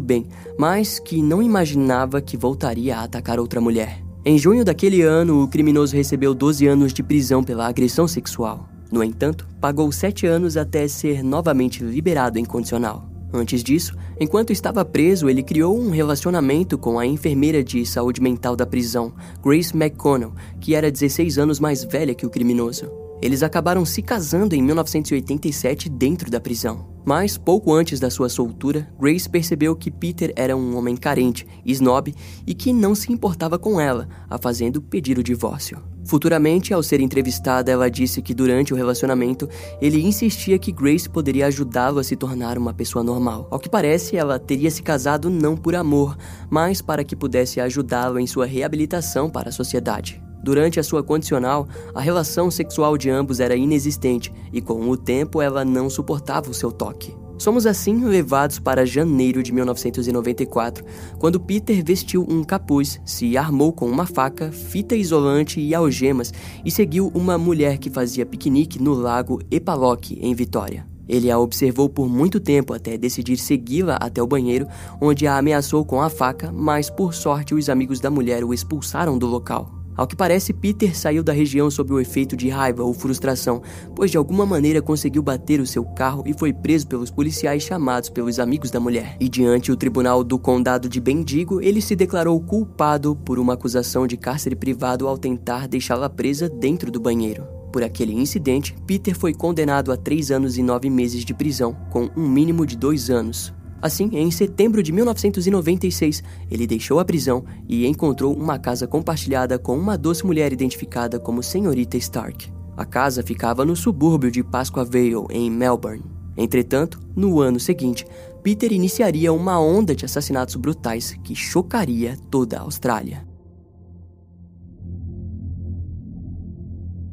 bem, 0.00 0.24
mas 0.58 0.98
que 0.98 1.22
não 1.22 1.42
imaginava 1.42 2.22
que 2.22 2.38
voltaria 2.38 2.96
a 2.96 3.02
atacar 3.02 3.38
outra 3.38 3.60
mulher. 3.60 4.02
Em 4.24 4.38
junho 4.38 4.64
daquele 4.64 5.02
ano, 5.02 5.42
o 5.42 5.48
criminoso 5.48 5.94
recebeu 5.94 6.34
12 6.34 6.66
anos 6.66 6.94
de 6.94 7.02
prisão 7.02 7.44
pela 7.44 7.68
agressão 7.68 8.08
sexual. 8.08 8.66
No 8.90 9.04
entanto, 9.04 9.46
pagou 9.60 9.90
sete 9.92 10.26
anos 10.26 10.56
até 10.56 10.88
ser 10.88 11.22
novamente 11.22 11.84
liberado 11.84 12.38
em 12.38 12.44
condicional. 12.44 13.08
Antes 13.32 13.62
disso, 13.62 13.96
enquanto 14.18 14.52
estava 14.52 14.84
preso, 14.84 15.28
ele 15.28 15.42
criou 15.42 15.78
um 15.78 15.90
relacionamento 15.90 16.76
com 16.76 16.98
a 16.98 17.06
enfermeira 17.06 17.62
de 17.62 17.86
saúde 17.86 18.20
mental 18.20 18.56
da 18.56 18.66
prisão, 18.66 19.12
Grace 19.42 19.74
McConnell, 19.74 20.32
que 20.60 20.74
era 20.74 20.90
16 20.90 21.38
anos 21.38 21.60
mais 21.60 21.84
velha 21.84 22.14
que 22.14 22.26
o 22.26 22.30
criminoso. 22.30 23.09
Eles 23.22 23.42
acabaram 23.42 23.84
se 23.84 24.02
casando 24.02 24.54
em 24.54 24.62
1987 24.62 25.88
dentro 25.88 26.30
da 26.30 26.40
prisão. 26.40 26.88
Mas, 27.04 27.36
pouco 27.36 27.72
antes 27.72 27.98
da 27.98 28.10
sua 28.10 28.28
soltura, 28.28 28.88
Grace 29.00 29.28
percebeu 29.28 29.74
que 29.74 29.90
Peter 29.90 30.32
era 30.36 30.56
um 30.56 30.76
homem 30.76 30.96
carente, 30.96 31.46
snob 31.64 32.14
e 32.46 32.54
que 32.54 32.72
não 32.72 32.94
se 32.94 33.12
importava 33.12 33.58
com 33.58 33.80
ela, 33.80 34.08
a 34.28 34.38
fazendo 34.38 34.80
pedir 34.80 35.18
o 35.18 35.22
divórcio. 35.22 35.82
Futuramente, 36.04 36.72
ao 36.74 36.82
ser 36.82 37.00
entrevistada, 37.00 37.70
ela 37.70 37.90
disse 37.90 38.22
que 38.22 38.34
durante 38.34 38.72
o 38.72 38.76
relacionamento 38.76 39.48
ele 39.80 40.02
insistia 40.02 40.58
que 40.58 40.72
Grace 40.72 41.08
poderia 41.08 41.46
ajudá-lo 41.46 41.98
a 41.98 42.04
se 42.04 42.16
tornar 42.16 42.58
uma 42.58 42.74
pessoa 42.74 43.04
normal. 43.04 43.46
Ao 43.50 43.58
que 43.58 43.68
parece, 43.68 44.16
ela 44.16 44.38
teria 44.38 44.70
se 44.70 44.82
casado 44.82 45.30
não 45.30 45.56
por 45.56 45.74
amor, 45.74 46.16
mas 46.48 46.82
para 46.82 47.04
que 47.04 47.14
pudesse 47.14 47.60
ajudá-lo 47.60 48.18
em 48.18 48.26
sua 48.26 48.46
reabilitação 48.46 49.28
para 49.30 49.50
a 49.50 49.52
sociedade. 49.52 50.22
Durante 50.42 50.80
a 50.80 50.82
sua 50.82 51.02
condicional, 51.02 51.68
a 51.94 52.00
relação 52.00 52.50
sexual 52.50 52.96
de 52.96 53.10
ambos 53.10 53.40
era 53.40 53.56
inexistente 53.56 54.32
e, 54.52 54.60
com 54.60 54.88
o 54.88 54.96
tempo, 54.96 55.42
ela 55.42 55.64
não 55.64 55.90
suportava 55.90 56.50
o 56.50 56.54
seu 56.54 56.72
toque. 56.72 57.14
Somos 57.40 57.64
assim 57.64 58.04
levados 58.04 58.58
para 58.58 58.84
janeiro 58.84 59.42
de 59.42 59.50
1994, 59.50 60.84
quando 61.18 61.40
Peter 61.40 61.82
vestiu 61.82 62.26
um 62.28 62.44
capuz, 62.44 63.00
se 63.02 63.34
armou 63.34 63.72
com 63.72 63.88
uma 63.88 64.04
faca, 64.04 64.52
fita 64.52 64.94
isolante 64.94 65.58
e 65.58 65.74
algemas 65.74 66.34
e 66.62 66.70
seguiu 66.70 67.10
uma 67.14 67.38
mulher 67.38 67.78
que 67.78 67.88
fazia 67.88 68.26
piquenique 68.26 68.82
no 68.82 68.92
lago 68.92 69.40
Epaloque, 69.50 70.18
em 70.20 70.34
Vitória. 70.34 70.86
Ele 71.08 71.30
a 71.30 71.38
observou 71.38 71.88
por 71.88 72.10
muito 72.10 72.38
tempo 72.38 72.74
até 72.74 72.98
decidir 72.98 73.38
segui-la 73.38 73.96
até 73.96 74.22
o 74.22 74.26
banheiro, 74.26 74.66
onde 75.00 75.26
a 75.26 75.38
ameaçou 75.38 75.82
com 75.82 76.02
a 76.02 76.10
faca, 76.10 76.52
mas 76.52 76.90
por 76.90 77.14
sorte 77.14 77.54
os 77.54 77.70
amigos 77.70 78.00
da 78.00 78.10
mulher 78.10 78.44
o 78.44 78.52
expulsaram 78.52 79.16
do 79.16 79.26
local. 79.26 79.79
Ao 80.00 80.06
que 80.06 80.16
parece, 80.16 80.54
Peter 80.54 80.96
saiu 80.96 81.22
da 81.22 81.30
região 81.30 81.70
sob 81.70 81.92
o 81.92 82.00
efeito 82.00 82.34
de 82.34 82.48
raiva 82.48 82.82
ou 82.82 82.94
frustração, 82.94 83.60
pois 83.94 84.10
de 84.10 84.16
alguma 84.16 84.46
maneira 84.46 84.80
conseguiu 84.80 85.22
bater 85.22 85.60
o 85.60 85.66
seu 85.66 85.84
carro 85.84 86.24
e 86.24 86.32
foi 86.32 86.54
preso 86.54 86.86
pelos 86.86 87.10
policiais 87.10 87.62
chamados 87.62 88.08
pelos 88.08 88.38
amigos 88.38 88.70
da 88.70 88.80
mulher. 88.80 89.18
E 89.20 89.28
diante 89.28 89.70
o 89.70 89.76
tribunal 89.76 90.24
do 90.24 90.38
condado 90.38 90.88
de 90.88 90.98
Bendigo, 91.02 91.60
ele 91.60 91.82
se 91.82 91.94
declarou 91.94 92.40
culpado 92.40 93.14
por 93.14 93.38
uma 93.38 93.52
acusação 93.52 94.06
de 94.06 94.16
cárcere 94.16 94.56
privado 94.56 95.06
ao 95.06 95.18
tentar 95.18 95.68
deixá-la 95.68 96.08
presa 96.08 96.48
dentro 96.48 96.90
do 96.90 96.98
banheiro. 96.98 97.46
Por 97.70 97.82
aquele 97.82 98.14
incidente, 98.14 98.74
Peter 98.86 99.14
foi 99.14 99.34
condenado 99.34 99.92
a 99.92 99.98
três 99.98 100.30
anos 100.30 100.56
e 100.56 100.62
nove 100.62 100.88
meses 100.88 101.26
de 101.26 101.34
prisão, 101.34 101.76
com 101.90 102.08
um 102.16 102.26
mínimo 102.26 102.64
de 102.64 102.74
dois 102.74 103.10
anos. 103.10 103.52
Assim, 103.80 104.10
em 104.12 104.30
setembro 104.30 104.82
de 104.82 104.92
1996, 104.92 106.22
ele 106.50 106.66
deixou 106.66 106.98
a 106.98 107.04
prisão 107.04 107.44
e 107.68 107.86
encontrou 107.86 108.34
uma 108.34 108.58
casa 108.58 108.86
compartilhada 108.86 109.58
com 109.58 109.76
uma 109.78 109.96
doce 109.96 110.24
mulher 110.24 110.52
identificada 110.52 111.18
como 111.18 111.42
Senhorita 111.42 111.96
Stark. 111.96 112.52
A 112.76 112.84
casa 112.84 113.22
ficava 113.22 113.64
no 113.64 113.74
subúrbio 113.74 114.30
de 114.30 114.42
Pasqua 114.42 114.84
Vale, 114.84 115.26
em 115.30 115.50
Melbourne. 115.50 116.04
Entretanto, 116.36 117.00
no 117.16 117.40
ano 117.40 117.58
seguinte, 117.58 118.06
Peter 118.42 118.72
iniciaria 118.72 119.32
uma 119.32 119.60
onda 119.60 119.94
de 119.94 120.04
assassinatos 120.04 120.56
brutais 120.56 121.18
que 121.22 121.34
chocaria 121.34 122.16
toda 122.30 122.58
a 122.58 122.62
Austrália. 122.62 123.26